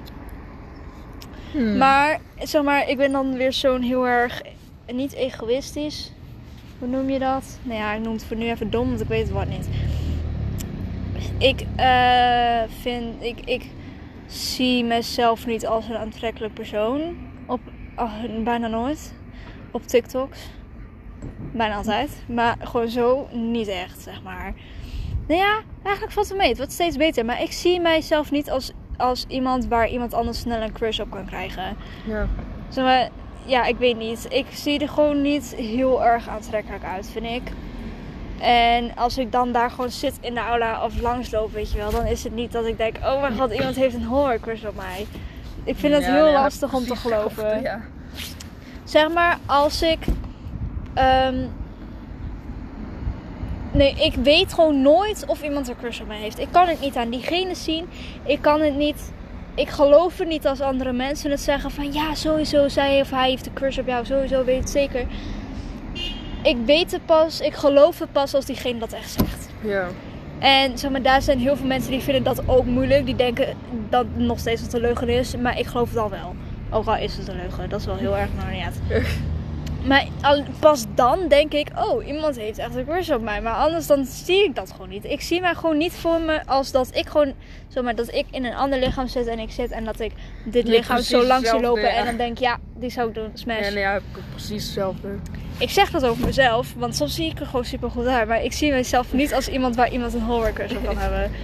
Hmm. 1.52 1.78
Maar, 1.78 2.20
zeg 2.40 2.64
maar, 2.64 2.90
ik 2.90 2.98
ben 2.98 3.12
dan 3.12 3.34
weer 3.34 3.54
zo'n 3.54 3.82
heel 3.82 4.08
erg, 4.08 4.42
niet 4.92 5.14
egoïstisch. 5.14 6.12
Hoe 6.80 6.88
noem 6.88 7.10
je 7.10 7.20
dat? 7.20 7.60
Nou 7.64 7.80
ja, 7.80 7.94
ik 7.94 8.02
noem 8.02 8.14
het 8.14 8.26
voor 8.26 8.38
nu 8.38 8.50
even 8.50 8.70
dom, 8.70 8.88
want 8.88 9.02
ik 9.02 9.08
weet 9.08 9.24
het 9.24 9.32
wat 9.32 9.48
niet. 9.48 9.70
Ik 11.38 11.66
eh, 11.76 12.62
vind, 12.82 13.24
ik, 13.24 13.40
ik 13.46 13.70
zie 14.26 14.84
mezelf 14.84 15.46
niet 15.46 15.68
als 15.68 15.88
een 15.88 15.98
aantrekkelijk 15.98 16.54
persoon. 16.54 17.18
Op, 17.46 17.60
oh, 17.96 18.14
bijna 18.44 18.68
nooit. 18.68 19.14
Op 19.72 19.88
TikToks. 19.88 20.50
Bijna 21.54 21.76
altijd. 21.76 22.24
Maar 22.28 22.56
gewoon 22.60 22.90
zo 22.90 23.28
niet 23.32 23.68
echt, 23.68 24.02
zeg 24.02 24.24
maar. 24.24 24.54
Nou 25.28 25.40
ja, 25.40 25.62
eigenlijk 25.84 26.14
valt 26.14 26.28
het 26.28 26.38
mee. 26.38 26.48
Het 26.48 26.58
wordt 26.58 26.72
steeds 26.72 26.98
beter. 26.98 27.26
Maar 27.26 27.42
ik 27.42 27.52
zie 27.52 27.80
mijzelf 27.80 28.32
niet 28.32 28.50
als, 28.50 28.72
als 28.98 29.26
iemand 29.28 29.68
waar 29.68 29.90
iemand 29.90 30.14
anders 30.14 30.40
snel 30.40 30.62
een 30.62 30.72
crush 30.72 31.00
op 31.00 31.12
kan 31.12 31.26
krijgen. 31.26 31.78
Ja. 32.06 32.28
Zeg 32.70 32.84
maar, 32.84 33.10
ja, 33.46 33.66
ik 33.66 33.78
weet 33.78 33.98
niet. 33.98 34.26
Ik 34.30 34.46
zie 34.52 34.80
er 34.80 34.90
gewoon 34.90 35.22
niet 35.22 35.56
heel 35.56 36.04
erg 36.06 36.30
aantrekkelijk 36.30 36.84
uit, 36.84 37.10
vind 37.12 37.26
ik. 37.26 37.52
En 38.40 38.96
als 38.96 39.18
ik 39.18 39.32
dan 39.32 39.52
daar 39.52 39.70
gewoon 39.70 39.90
zit 39.90 40.18
in 40.22 40.34
de 40.34 40.40
aula 40.40 40.84
of 40.86 41.02
langsloop, 41.02 41.52
weet 41.52 41.72
je 41.72 41.78
wel, 41.78 41.92
dan 41.92 42.06
is 42.06 42.24
het 42.24 42.34
niet 42.34 42.52
dat 42.52 42.66
ik 42.66 42.78
denk, 42.78 42.98
oh 43.04 43.22
mijn 43.22 43.38
god, 43.38 43.52
iemand 43.52 43.76
heeft 43.76 43.96
een 43.96 44.40
crush 44.42 44.64
op 44.64 44.76
mij. 44.76 45.06
Ik 45.64 45.76
vind 45.76 45.94
het 45.94 46.04
Ja, 46.06 46.14
heel 46.14 46.28
ja, 46.28 46.42
lastig 46.42 46.74
om 46.74 46.86
te 46.86 46.96
geloven. 46.96 47.62
Ja. 47.62 47.82
Zeg 48.84 49.10
maar, 49.14 49.38
als 49.46 49.82
ik. 49.82 50.00
ehm, 50.94 51.46
nee, 53.72 53.96
ik 53.96 54.14
weet 54.14 54.54
gewoon 54.54 54.82
nooit 54.82 55.24
of 55.28 55.44
iemand 55.44 55.68
een 55.68 55.78
crush 55.78 56.02
op 56.02 56.08
mij 56.08 56.20
heeft. 56.20 56.40
Ik 56.40 56.48
kan 56.52 56.68
het 56.68 56.80
niet 56.80 56.96
aan 56.96 57.10
diegene 57.10 57.56
zien. 57.56 57.90
Ik 58.24 58.42
kan 58.42 58.62
het 58.62 58.76
niet. 58.76 59.12
Ik 59.58 59.70
geloof 59.70 60.18
het 60.18 60.28
niet 60.28 60.48
als 60.48 60.62
andere 60.62 60.94
mensen 60.94 61.32
het 61.32 61.42
zeggen 61.42 61.72
van 61.72 61.94
ja, 61.94 62.16
sowieso 62.16 62.68
zij 62.68 63.02
of 63.02 63.10
hij 63.10 63.30
heeft 63.30 63.46
een 63.46 63.54
crush 63.54 63.78
op 63.78 63.88
jou, 63.88 64.06
sowieso 64.06 64.44
weet 64.44 64.60
het 64.60 64.70
zeker. 64.70 65.06
Ik 66.44 66.58
weet 66.66 66.92
het 66.92 67.06
pas, 67.06 67.42
ik 67.42 67.54
geloof 67.54 68.00
het 68.00 68.12
pas 68.12 68.34
als 68.34 68.46
diegene 68.46 68.80
dat 68.80 68.94
echt 68.94 69.10
zegt. 69.10 69.50
Ja. 69.62 69.88
En 70.40 70.78
zeg 70.78 70.92
maar, 70.92 71.02
daar 71.02 71.22
zijn 71.22 71.40
heel 71.40 71.56
veel 71.56 71.66
mensen 71.66 71.92
die 71.92 72.02
vinden 72.02 72.24
dat 72.24 72.48
ook 72.48 72.66
moeilijk. 72.66 73.06
Die 73.06 73.16
denken 73.16 73.56
dat 73.90 74.06
het 74.14 74.26
nog 74.26 74.40
steeds 74.40 74.62
wat 74.62 74.74
een 74.74 74.82
leugen 74.82 75.10
is. 75.10 75.36
Maar 75.36 75.60
ik 75.60 75.66
geloof 75.66 75.90
het 75.90 75.98
al 75.98 76.10
wel. 76.10 76.36
Ook 76.70 76.86
al 76.86 76.98
is 76.98 77.18
het 77.18 77.28
een 77.28 77.36
leugen. 77.36 77.70
Dat 77.70 77.80
is 77.80 77.86
wel 77.86 77.96
heel 77.96 78.18
erg 78.18 78.30
maar 78.36 78.64
uit. 78.64 79.06
Maar 79.84 80.08
pas 80.60 80.86
dan 80.96 81.28
denk 81.28 81.54
ik, 81.54 81.68
oh, 81.76 82.08
iemand 82.08 82.36
heeft 82.36 82.58
echt 82.58 82.76
een 82.76 82.86
crush 82.86 83.10
op 83.10 83.22
mij. 83.22 83.42
Maar 83.42 83.54
anders 83.54 83.88
dan 83.88 84.06
zie 84.06 84.44
ik 84.44 84.56
dat 84.56 84.72
gewoon 84.72 84.90
niet. 84.90 85.06
Ik 85.06 85.22
zie 85.22 85.42
mij 85.42 85.56
gewoon 85.56 85.78
niet 85.78 85.94
voor 85.94 86.22
me 86.22 86.46
als 86.46 86.72
dat 86.72 86.96
ik 86.96 87.08
gewoon, 87.08 87.34
zeg 87.68 87.84
maar, 87.84 87.96
dat 87.96 88.14
ik 88.14 88.26
in 88.32 88.46
een 88.46 88.56
ander 88.56 88.80
lichaam 88.80 89.08
zit 89.08 89.28
en 89.28 89.40
ik 89.40 89.52
zit 89.52 89.72
en 89.72 89.84
dat 89.86 90.00
ik 90.00 90.12
dit 90.44 90.64
Nee, 90.64 90.78
lichaam 90.78 91.02
zo 91.02 91.24
langs 91.24 91.50
zie 91.50 91.60
lopen 91.60 91.82
ja. 91.82 91.90
en 91.90 92.06
dan 92.06 92.18
denk 92.18 92.38
ja, 92.38 92.58
die 92.76 92.90
zou 92.90 93.08
ik 93.08 93.14
doen, 93.14 93.30
smash. 93.34 93.70
Ja, 93.70 93.92
heb 93.92 94.02
ik 94.12 94.18
ook 94.18 94.30
precies 94.32 94.64
hetzelfde. 94.64 95.08
Ik 95.58 95.70
zeg 95.70 95.92
dat 95.92 96.06
over 96.06 96.26
mezelf, 96.26 96.74
want 96.78 96.96
soms 96.96 97.16
zie 97.16 97.30
ik 97.30 97.40
er 97.40 97.46
gewoon 97.46 97.66
super 97.66 97.90
goed 97.90 98.06
uit. 98.06 98.28
Maar 98.28 98.44
ik 98.44 98.54
zie 98.54 98.72
mezelf 98.72 99.14
niet 99.14 99.34
als 99.34 99.48
iemand 99.48 99.76
waar 99.76 99.92
iemand 99.92 100.14
een 100.14 100.22
horror 100.22 100.54
crush 100.54 100.72
op 100.72 100.86
kan 100.86 100.98
hebben. 100.98 101.32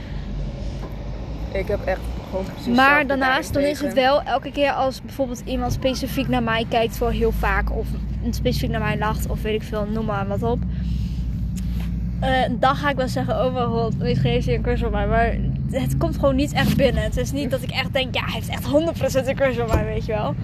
Ik 1.53 1.67
heb 1.67 1.85
echt 1.85 1.99
gewoon 2.29 2.45
precies 2.45 2.75
Maar 2.75 3.07
daarnaast, 3.07 3.53
dan 3.53 3.63
is 3.63 3.79
het 3.79 3.93
wel 3.93 4.21
elke 4.21 4.51
keer 4.51 4.71
als 4.71 5.01
bijvoorbeeld 5.01 5.41
iemand 5.45 5.73
specifiek 5.73 6.27
naar 6.27 6.43
mij 6.43 6.65
kijkt, 6.69 6.97
wel 6.97 7.09
heel 7.09 7.31
vaak, 7.31 7.71
of 7.71 7.87
specifiek 8.29 8.69
naar 8.69 8.81
mij 8.81 8.97
lacht, 8.97 9.27
of 9.27 9.41
weet 9.41 9.61
ik 9.61 9.67
veel, 9.67 9.87
noem 9.93 10.05
maar 10.05 10.27
wat 10.27 10.43
op. 10.43 10.59
Eh, 12.19 12.29
dan 12.59 12.75
ga 12.75 12.89
ik 12.89 12.95
wel 12.95 13.07
zeggen, 13.07 13.45
oh 13.45 13.53
mijn 13.53 13.65
god, 13.67 13.93
heeft 13.99 14.45
hij 14.45 14.55
een 14.55 14.61
crush 14.61 14.81
op 14.83 14.91
mij. 14.91 15.07
Maar 15.07 15.37
het 15.71 15.97
komt 15.97 16.15
gewoon 16.15 16.35
niet 16.35 16.53
echt 16.53 16.77
binnen. 16.77 17.03
Het 17.03 17.17
is 17.17 17.31
niet 17.31 17.51
dat 17.51 17.61
ik 17.61 17.69
echt 17.71 17.93
denk, 17.93 18.15
ja, 18.15 18.23
hij 18.25 18.33
heeft 18.33 18.49
echt 18.49 18.65
100% 19.23 19.27
een 19.27 19.35
crush 19.35 19.57
op 19.57 19.73
mij, 19.73 19.85
weet 19.85 20.05
je 20.05 20.11
wel. 20.11 20.35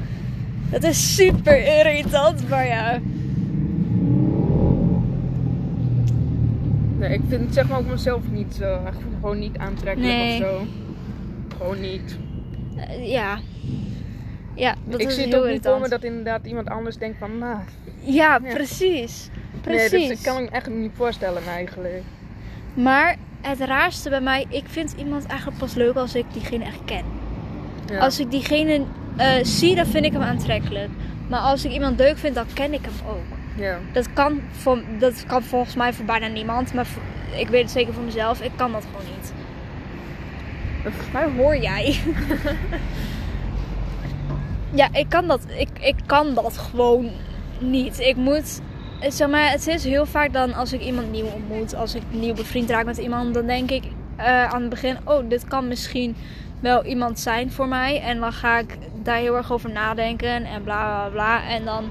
Dat 0.69 0.83
is 0.83 1.15
super 1.15 1.77
irritant, 1.77 2.49
maar 2.49 2.67
ja. 2.67 2.99
Nee, 6.97 7.13
ik 7.13 7.21
vind 7.27 7.41
het 7.45 7.53
zeg 7.53 7.69
maar 7.69 7.79
ook 7.79 7.87
mezelf 7.87 8.21
niet 8.31 8.55
zo. 8.59 8.79
Gewoon 9.19 9.39
niet 9.39 9.57
aantrekkelijk 9.57 10.13
Nee. 10.13 10.41
of 10.41 10.47
zo. 10.47 10.65
Gewoon 11.57 11.79
niet. 11.81 12.17
Eh, 12.75 13.09
ja. 13.11 13.39
Ja, 14.59 14.75
dat 14.83 14.99
ik 15.01 15.07
is 15.07 15.15
zie 15.15 15.37
ook 15.39 15.45
niet 15.47 15.65
voor 15.65 15.79
me 15.79 15.89
dat 15.89 16.03
inderdaad 16.03 16.45
iemand 16.45 16.69
anders 16.69 16.97
denkt 16.97 17.17
van, 17.19 17.37
nou, 17.37 17.57
Ja, 17.99 18.39
Ja. 18.43 18.53
precies. 18.53 19.29
nee, 19.65 19.89
Precies. 19.89 20.07
dat 20.09 20.21
kan 20.21 20.43
ik 20.43 20.49
me 20.49 20.55
echt 20.55 20.67
niet 20.69 20.91
voorstellen 20.95 21.41
eigenlijk. 21.47 22.01
Maar 22.73 23.15
het 23.41 23.59
raarste 23.59 24.09
bij 24.09 24.21
mij, 24.21 24.45
ik 24.49 24.63
vind 24.67 24.93
iemand 24.97 25.25
eigenlijk 25.25 25.59
pas 25.59 25.73
leuk 25.73 25.95
als 25.95 26.15
ik 26.15 26.25
diegene 26.33 26.63
echt 26.65 26.79
ken. 26.85 27.03
Ja. 27.85 27.97
Als 27.99 28.19
ik 28.19 28.31
diegene 28.31 28.81
eh, 29.15 29.31
zie, 29.43 29.75
dan 29.75 29.85
vind 29.85 30.05
ik 30.05 30.11
hem 30.11 30.21
aantrekkelijk. 30.21 30.89
Maar 31.27 31.39
als 31.39 31.65
ik 31.65 31.71
iemand 31.71 31.99
leuk 31.99 32.17
vind, 32.17 32.35
dan 32.35 32.45
ken 32.53 32.73
ik 32.73 32.81
hem 32.81 33.09
ook. 33.09 33.37
Ja. 33.61 33.77
Dat 33.91 34.13
kan, 34.13 34.41
voor, 34.51 34.81
dat 34.99 35.23
kan 35.27 35.43
volgens 35.43 35.75
mij 35.75 35.93
voor 35.93 36.05
bijna 36.05 36.27
niemand. 36.27 36.73
Maar 36.73 36.85
voor- 36.85 37.01
ik 37.37 37.47
weet 37.47 37.61
het 37.61 37.71
zeker 37.71 37.93
voor 37.93 38.03
mezelf. 38.03 38.41
Ik 38.41 38.51
kan 38.55 38.71
dat 38.71 38.85
gewoon 38.85 39.05
niet. 39.15 39.33
Waar 41.11 41.31
hoor 41.31 41.57
jij? 41.57 41.95
ja, 44.73 44.89
ik 44.93 45.09
kan 45.09 45.27
dat. 45.27 45.41
Ik, 45.57 45.69
ik 45.79 45.95
kan 46.05 46.33
dat 46.33 46.57
gewoon 46.57 47.11
niet. 47.59 47.99
Ik 47.99 48.15
moet. 48.15 48.61
Zeg 49.07 49.29
maar, 49.29 49.51
het 49.51 49.67
is 49.67 49.83
heel 49.83 50.05
vaak 50.05 50.33
dan 50.33 50.53
als 50.53 50.73
ik 50.73 50.81
iemand 50.81 51.11
nieuw 51.11 51.25
ontmoet, 51.25 51.75
als 51.75 51.95
ik 51.95 52.01
nieuw 52.09 52.33
bevriend 52.33 52.69
raak 52.69 52.85
met 52.85 52.97
iemand, 52.97 53.33
dan 53.33 53.45
denk 53.45 53.71
ik 53.71 53.83
eh, 54.15 54.45
aan 54.45 54.61
het 54.61 54.69
begin: 54.69 54.97
oh, 55.03 55.29
dit 55.29 55.47
kan 55.47 55.67
misschien 55.67 56.15
wel 56.59 56.85
iemand 56.85 57.19
zijn 57.19 57.51
voor 57.51 57.67
mij. 57.67 58.01
En 58.01 58.19
dan 58.19 58.33
ga 58.33 58.59
ik 58.59 58.77
daar 59.03 59.17
heel 59.17 59.35
erg 59.35 59.51
over 59.51 59.71
nadenken 59.71 60.45
en 60.45 60.63
bla 60.63 60.83
bla 60.83 61.09
bla. 61.09 61.49
En 61.49 61.65
dan 61.65 61.89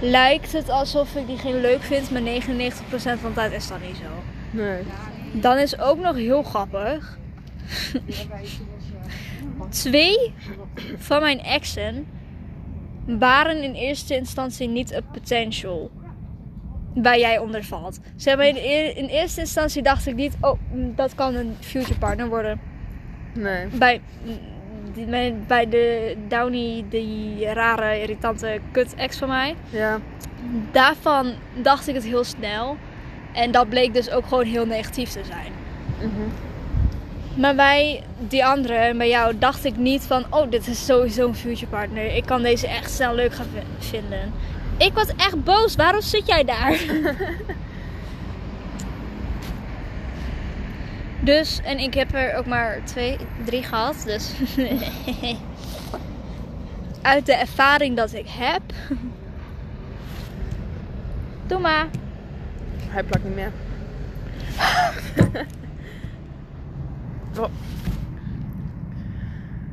lijkt 0.00 0.52
het 0.52 0.68
alsof 0.68 1.14
ik 1.14 1.26
diegene 1.26 1.60
leuk 1.60 1.82
vind, 1.82 2.10
maar 2.10 2.22
99% 2.22 2.24
van 2.92 3.16
de 3.22 3.32
tijd 3.34 3.52
is 3.52 3.68
dat 3.68 3.80
niet 3.80 3.96
zo. 3.96 4.22
Nee. 4.50 4.82
Dan 5.32 5.58
is 5.58 5.78
ook 5.78 5.98
nog 5.98 6.16
heel 6.16 6.42
grappig. 6.42 7.18
Twee 9.68 10.34
van 10.96 11.20
mijn 11.20 11.40
exen 11.40 12.06
waren 13.06 13.62
in 13.62 13.74
eerste 13.74 14.16
instantie 14.16 14.68
niet 14.68 14.92
een 14.92 15.04
potential. 15.12 15.90
Waar 16.94 17.18
jij 17.18 17.38
onder 17.38 17.64
valt. 17.64 18.00
Zeg 18.16 18.36
maar, 18.36 18.46
in, 18.46 18.56
eer- 18.56 18.96
in 18.96 19.06
eerste 19.06 19.40
instantie 19.40 19.82
dacht 19.82 20.06
ik 20.06 20.14
niet, 20.14 20.36
oh, 20.40 20.58
mm, 20.72 20.92
dat 20.94 21.14
kan 21.14 21.34
een 21.34 21.56
future 21.60 21.98
partner 21.98 22.28
worden. 22.28 22.60
Nee. 23.34 23.66
Bij, 23.66 24.00
die, 24.94 25.34
bij 25.46 25.68
de 25.68 26.16
Downy, 26.28 26.84
die 26.88 27.46
rare, 27.46 28.00
irritante 28.00 28.60
kut 28.72 28.94
ex 28.94 29.18
van 29.18 29.28
mij. 29.28 29.54
Ja. 29.70 30.00
Daarvan 30.70 31.32
dacht 31.62 31.88
ik 31.88 31.94
het 31.94 32.04
heel 32.04 32.24
snel. 32.24 32.76
En 33.32 33.50
dat 33.50 33.68
bleek 33.68 33.94
dus 33.94 34.10
ook 34.10 34.26
gewoon 34.26 34.44
heel 34.44 34.66
negatief 34.66 35.08
te 35.10 35.24
zijn. 35.24 35.52
Mhm. 35.98 36.51
Maar 37.34 37.54
bij 37.54 38.02
die 38.18 38.44
andere 38.46 38.74
en 38.74 38.98
bij 38.98 39.08
jou 39.08 39.38
dacht 39.38 39.64
ik 39.64 39.76
niet 39.76 40.02
van... 40.02 40.24
Oh, 40.30 40.50
dit 40.50 40.66
is 40.66 40.84
sowieso 40.84 41.28
een 41.28 41.34
future 41.34 41.66
partner. 41.66 42.14
Ik 42.14 42.26
kan 42.26 42.42
deze 42.42 42.66
echt 42.66 42.90
snel 42.90 43.14
leuk 43.14 43.34
gaan 43.34 43.46
vi- 43.52 43.86
vinden. 43.86 44.32
Ik 44.76 44.92
was 44.92 45.06
echt 45.16 45.44
boos. 45.44 45.76
Waarom 45.76 46.00
zit 46.00 46.26
jij 46.26 46.44
daar? 46.44 46.78
dus, 51.20 51.60
en 51.64 51.78
ik 51.78 51.94
heb 51.94 52.14
er 52.14 52.36
ook 52.36 52.46
maar 52.46 52.80
twee, 52.84 53.16
drie 53.44 53.62
gehad. 53.62 54.02
Dus 54.04 54.32
uit 57.02 57.26
de 57.26 57.34
ervaring 57.34 57.96
dat 57.96 58.14
ik 58.14 58.26
heb... 58.28 58.62
Doe 61.46 61.58
maar. 61.58 61.86
Hij 62.88 63.02
plakt 63.02 63.24
niet 63.24 63.34
meer. 63.34 63.52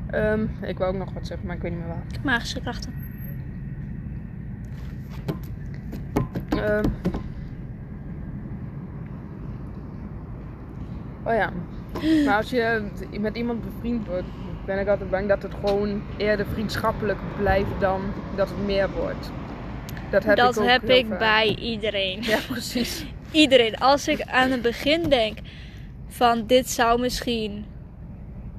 Ehm, 0.10 0.45
ik 0.62 0.78
wou 0.78 0.91
ook 0.91 0.98
nog 1.00 1.13
wat 1.13 1.28
zeggen, 1.28 1.48
maar 1.48 1.56
ik 1.56 1.62
weet 1.62 1.72
niet 1.72 1.80
meer 1.80 1.89
waar. 1.89 2.04
Magische 2.24 2.62
krachten. 2.62 2.93
Um. 6.56 6.93
Oh 11.24 11.34
ja. 11.34 11.52
Maar 12.26 12.36
als 12.38 12.50
je 12.50 12.89
met 13.19 13.36
iemand 13.36 13.63
bevriend 13.63 14.08
wordt, 14.08 14.28
ben 14.65 14.80
ik 14.80 14.88
altijd 14.88 15.10
bang 15.10 15.28
dat 15.28 15.43
het 15.43 15.54
gewoon 15.54 16.02
eerder 16.17 16.45
vriendschappelijk 16.45 17.19
blijft 17.38 17.80
dan 17.80 18.02
dat 18.36 18.50
het 18.50 18.65
meer 18.65 18.89
wordt. 18.89 19.32
Dat 20.10 20.24
heb 20.24 20.38
ik, 20.38 20.43
ook 20.45 20.65
heb 20.65 20.89
ik 20.89 21.17
bij 21.17 21.56
iedereen. 21.56 22.24
Ja, 22.24 22.38
precies. 22.48 23.06
iedereen. 23.32 23.78
Als 23.78 24.08
ik 24.08 24.22
aan 24.22 24.52
het 24.52 24.62
begin 24.62 25.10
denk, 25.10 25.38
van 26.10 26.43
dit 26.48 26.69
zou 26.69 27.00
misschien 27.00 27.65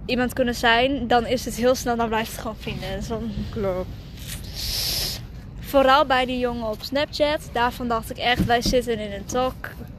iemand 0.06 0.32
kunnen 0.32 0.54
zijn, 0.54 1.06
dan 1.06 1.26
is 1.26 1.44
het 1.44 1.54
heel 1.54 1.74
snel, 1.74 1.96
dan 1.96 2.08
blijft 2.08 2.30
het 2.32 2.40
gewoon 2.40 2.56
vrienden. 2.56 2.88
Dus 2.96 3.08
dan- 3.08 3.30
Klopt. 3.50 3.88
vooral 5.60 6.06
bij 6.06 6.24
die 6.26 6.38
jongen 6.38 6.68
op 6.68 6.82
Snapchat, 6.82 7.48
daarvan 7.52 7.88
dacht 7.88 8.10
ik 8.10 8.16
echt, 8.18 8.44
wij 8.44 8.62
zitten 8.62 8.98
in 8.98 9.12
een 9.12 9.24
talk, 9.24 9.54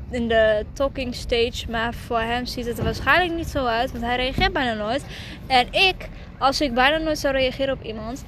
in 0.10 0.28
de 0.28 0.66
talking 0.74 1.16
stage, 1.16 1.66
maar 1.70 1.94
voor 1.94 2.20
hem 2.20 2.46
ziet 2.46 2.66
het 2.66 2.78
er 2.78 2.84
waarschijnlijk 2.84 3.34
niet 3.38 3.48
zo 3.48 3.66
uit, 3.66 3.92
want 3.92 4.04
hij 4.04 4.16
reageert 4.16 4.54
bijna 4.54 4.74
nooit. 4.74 5.06
En 5.48 5.68
ik, 5.74 6.10
als 6.38 6.62
ik 6.62 6.74
bijna 6.74 6.98
nooit 6.98 7.20
zou 7.20 7.34
reageren 7.36 7.74
op 7.74 7.84
iemand, 7.84 8.24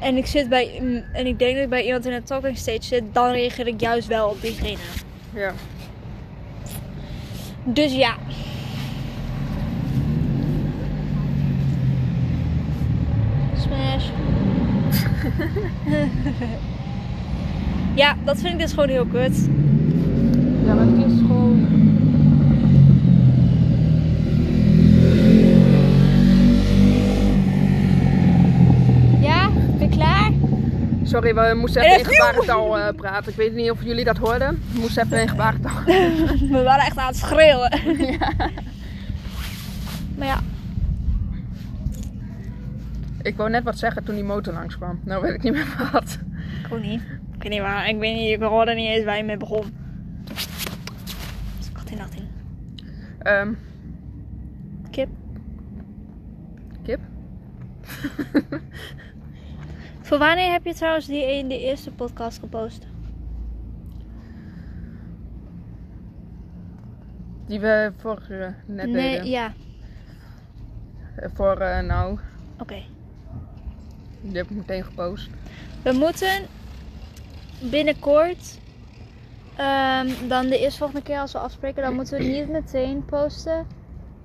en 0.00 0.16
ik 0.16 0.26
zit 0.26 0.48
bij, 0.48 0.76
en 1.12 1.26
ik 1.26 1.38
denk 1.38 1.54
dat 1.54 1.62
ik 1.64 1.68
bij 1.70 1.84
iemand 1.84 2.06
in 2.06 2.12
een 2.12 2.22
talking 2.24 2.56
stage 2.58 2.82
zit, 2.82 3.02
dan 3.12 3.30
reageer 3.30 3.66
ik 3.66 3.80
juist 3.80 4.08
wel 4.08 4.28
op 4.28 4.40
diegene. 4.40 4.78
Ja. 5.34 5.52
Dus 7.64 7.92
ja. 7.94 8.14
Smash. 13.54 14.08
ja, 18.02 18.16
dat 18.24 18.38
vind 18.40 18.52
ik 18.52 18.58
dus 18.58 18.72
gewoon 18.72 18.88
heel 18.88 19.06
kut. 19.06 19.48
Ja, 20.64 20.74
maar 20.74 20.86
het 20.86 21.06
is 21.06 21.18
gewoon. 21.18 21.68
Ja, 29.20 29.50
ben 29.78 29.88
je 29.88 29.96
klaar? 29.96 30.32
Sorry, 31.10 31.34
we 31.34 31.54
moesten 31.54 31.82
En 31.82 31.88
even 31.88 32.00
in 32.04 32.10
is 32.10 32.16
gebarentaal 32.16 32.78
eh, 32.78 32.94
praten. 32.94 33.30
Ik 33.30 33.36
weet 33.36 33.54
niet 33.54 33.70
of 33.70 33.82
jullie 33.82 34.04
dat 34.04 34.16
hoorden. 34.16 34.62
We 34.72 34.80
moesten 34.80 35.04
even 35.04 35.20
in 35.20 35.28
gebarentaal. 35.28 35.84
We 36.56 36.62
waren 36.64 36.84
echt 36.84 36.96
aan 36.96 37.06
het 37.06 37.16
schreeuwen. 37.16 37.70
Maar 40.16 40.26
ja, 40.28 40.40
Ik 43.22 43.36
wou 43.36 43.50
net 43.50 43.64
wat 43.64 43.78
zeggen 43.78 44.04
toen 44.04 44.14
die 44.14 44.24
motor 44.24 44.52
langskwam. 44.52 45.00
Nou 45.04 45.22
weet 45.22 45.34
ik 45.34 45.42
niet 45.42 45.52
meer 45.52 45.90
wat. 45.92 46.18
ik 46.64 46.72
ook 46.72 46.80
niet. 46.80 47.00
Ik 47.34 47.42
weet 47.42 47.52
niet 47.52 47.60
waar. 47.60 47.88
Ik 47.88 47.98
weet 47.98 48.14
niet, 48.16 48.30
ik 48.30 48.42
hoorde 48.42 48.74
niet 48.74 48.88
eens 48.88 49.04
waar 49.04 49.16
je 49.16 49.24
mee 49.24 49.36
begon. 49.36 49.74
18, 51.72 52.00
18. 52.00 52.28
Ehm, 53.18 53.52
Kip. 54.90 55.08
kip? 56.82 57.00
Voor 60.10 60.18
wanneer 60.18 60.52
heb 60.52 60.64
je 60.64 60.74
trouwens 60.74 61.06
die 61.06 61.32
in 61.32 61.48
de 61.48 61.58
eerste 61.58 61.90
podcast 61.90 62.38
gepost? 62.38 62.86
Die 67.46 67.60
we 67.60 67.92
voor 67.96 68.22
eh, 68.30 68.46
net 68.66 68.88
nee, 68.88 69.10
deden. 69.10 69.26
ja. 69.26 69.52
Eh, 71.16 71.28
Voor 71.34 71.56
eh, 71.56 71.84
nou, 71.86 72.18
Oké. 72.58 72.82
die 74.20 74.36
heb 74.36 74.50
ik 74.50 74.56
meteen 74.56 74.84
gepost. 74.84 75.30
We 75.82 75.92
moeten 75.92 76.46
binnenkort, 77.70 78.58
ehm, 79.56 80.08
dan 80.28 80.46
de 80.46 80.58
eerste 80.58 80.78
volgende 80.78 81.02
keer 81.02 81.18
als 81.18 81.32
we 81.32 81.38
afspreken, 81.38 81.82
dan 81.82 81.94
moeten 81.94 82.18
we 82.18 82.24
niet 82.24 82.48
meteen 82.48 83.04
posten. 83.04 83.66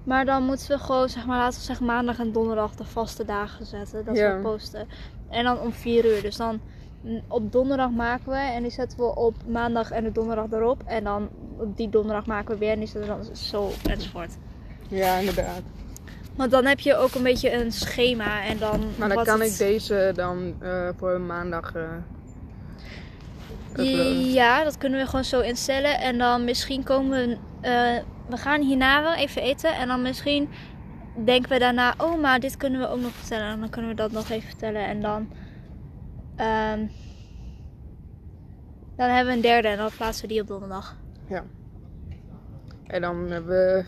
Maar 0.04 0.26
dan 0.26 0.44
moeten 0.44 0.68
we 0.68 0.78
gewoon, 0.78 1.10
zeg 1.10 1.26
maar, 1.26 1.38
laten 1.38 1.60
we 1.60 1.66
zeggen 1.66 1.86
maandag 1.86 2.20
en 2.20 2.32
donderdag 2.32 2.76
de 2.76 2.86
vaste 2.86 3.26
dagen 3.26 3.66
zetten. 3.66 4.06
Dat 4.06 4.18
Ja. 4.18 4.36
we 4.36 4.42
posten. 4.42 4.88
En 5.30 5.44
dan 5.44 5.60
om 5.60 5.74
4 5.74 6.06
uur. 6.06 6.22
Dus 6.22 6.36
dan 6.38 6.60
mm, 7.02 7.22
op 7.28 7.52
donderdag 7.52 7.90
maken 7.90 8.30
we 8.32 8.38
en 8.38 8.62
die 8.62 8.72
zetten 8.72 8.98
we 8.98 9.16
op 9.16 9.36
maandag 9.48 9.92
en 9.92 10.04
de 10.04 10.12
donderdag 10.12 10.46
erop. 10.52 10.82
En 10.86 11.04
dan 11.04 11.30
op 11.58 11.78
die 11.78 11.90
donderdag 11.90 12.26
maken 12.26 12.52
we 12.54 12.58
weer 12.60 12.72
en 12.72 12.80
die 12.80 12.88
zetten 12.88 13.18
we 13.18 13.24
dan 13.26 13.36
zo 13.36 13.72
enzovoort. 13.90 14.38
Ja, 14.88 15.18
inderdaad. 15.18 15.62
Want 16.36 16.52
dan 16.52 16.66
heb 16.66 16.80
je 16.80 16.96
ook 16.96 17.14
een 17.16 17.24
beetje 17.24 17.52
een 17.54 17.72
schema 17.72 18.44
en 18.44 18.58
dan... 18.58 18.82
Maar 18.98 19.10
dan 19.10 19.24
kan 19.24 19.40
het- 19.42 19.52
ik 19.52 19.58
deze 19.58 20.12
dan 20.16 20.56
eh, 20.62 20.90
voor 20.98 21.22
maandag 21.22 21.74
eh. 21.76 21.84
Ja, 24.34 24.64
dat 24.64 24.78
kunnen 24.78 25.00
we 25.00 25.06
gewoon 25.06 25.24
zo 25.26 25.40
instellen. 25.40 26.00
En 26.00 26.18
dan 26.18 26.44
misschien 26.44 26.84
komen 26.84 27.28
we. 27.28 27.38
eh, 27.62 28.04
we 28.30 28.38
gaan 28.38 28.62
hierna 28.62 29.02
wel 29.04 29.14
even 29.14 29.42
eten. 29.42 29.76
En 29.76 29.88
dan 29.88 30.02
misschien 30.02 30.50
denken 31.24 31.50
we 31.52 31.60
daarna. 31.60 31.94
Oh, 31.98 32.22
maar 32.22 32.40
dit 32.40 32.58
kunnen 32.58 32.80
we 32.80 32.88
ook 32.88 33.00
nog 33.00 33.12
vertellen. 33.12 33.46
En 33.48 33.60
dan 33.60 33.70
kunnen 33.70 33.90
we 33.92 33.98
dat 33.98 34.12
nog 34.12 34.30
even 34.30 34.50
vertellen. 34.50 34.86
En 34.86 35.02
dan. 35.02 35.30
ehm, 36.36 36.86
dan 38.98 39.10
hebben 39.10 39.26
we 39.26 39.34
een 39.34 39.42
derde. 39.42 39.68
En 39.68 39.78
dan 39.78 39.90
plaatsen 39.98 40.22
we 40.28 40.34
die 40.34 40.42
op 40.42 40.48
donderdag. 40.48 40.96
En 42.86 43.02
dan 43.02 43.32
hebben 43.32 43.86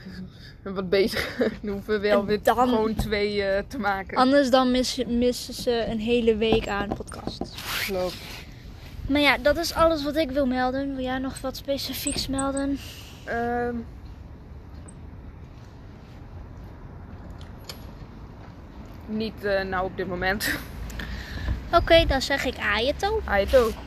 we 0.64 0.72
wat 0.72 0.90
bezig. 0.90 1.38
Dan 1.62 1.72
hoeven 1.74 1.94
we 1.94 2.08
wel 2.08 2.26
weer 2.26 2.44
dan- 2.44 2.56
gewoon 2.58 2.96
twee 2.96 3.44
eh, 3.44 3.64
te 3.68 3.80
maken. 3.80 4.18
Anders 4.18 4.50
dan 4.50 4.72
mis- 4.72 5.04
missen 5.08 5.54
ze 5.54 5.86
een 5.88 6.00
hele 6.00 6.36
week 6.36 6.68
aan 6.68 6.88
podcast. 6.88 7.56
Klopt. 7.86 8.16
Maar 9.10 9.22
ja, 9.22 9.38
dat 9.38 9.58
is 9.58 9.74
alles 9.74 10.04
wat 10.04 10.16
ik 10.16 10.32
wil 10.32 10.46
melden. 10.46 10.96
Wil 10.96 11.04
jij 11.04 11.18
nog 11.18 11.42
wat 11.42 11.58
specifieks 11.58 12.28
melden? 12.28 12.78
Ehm. 13.26 13.76
Niet 19.08 19.44
eh, 19.44 19.64
nou 19.64 19.86
op 19.86 19.98
dit 19.98 20.08
moment. 20.08 20.50
Oké, 21.74 22.06
dan 22.06 22.22
zeg 22.22 22.46
ik 22.46 22.56
het 23.38 23.58
ook. 23.58 23.74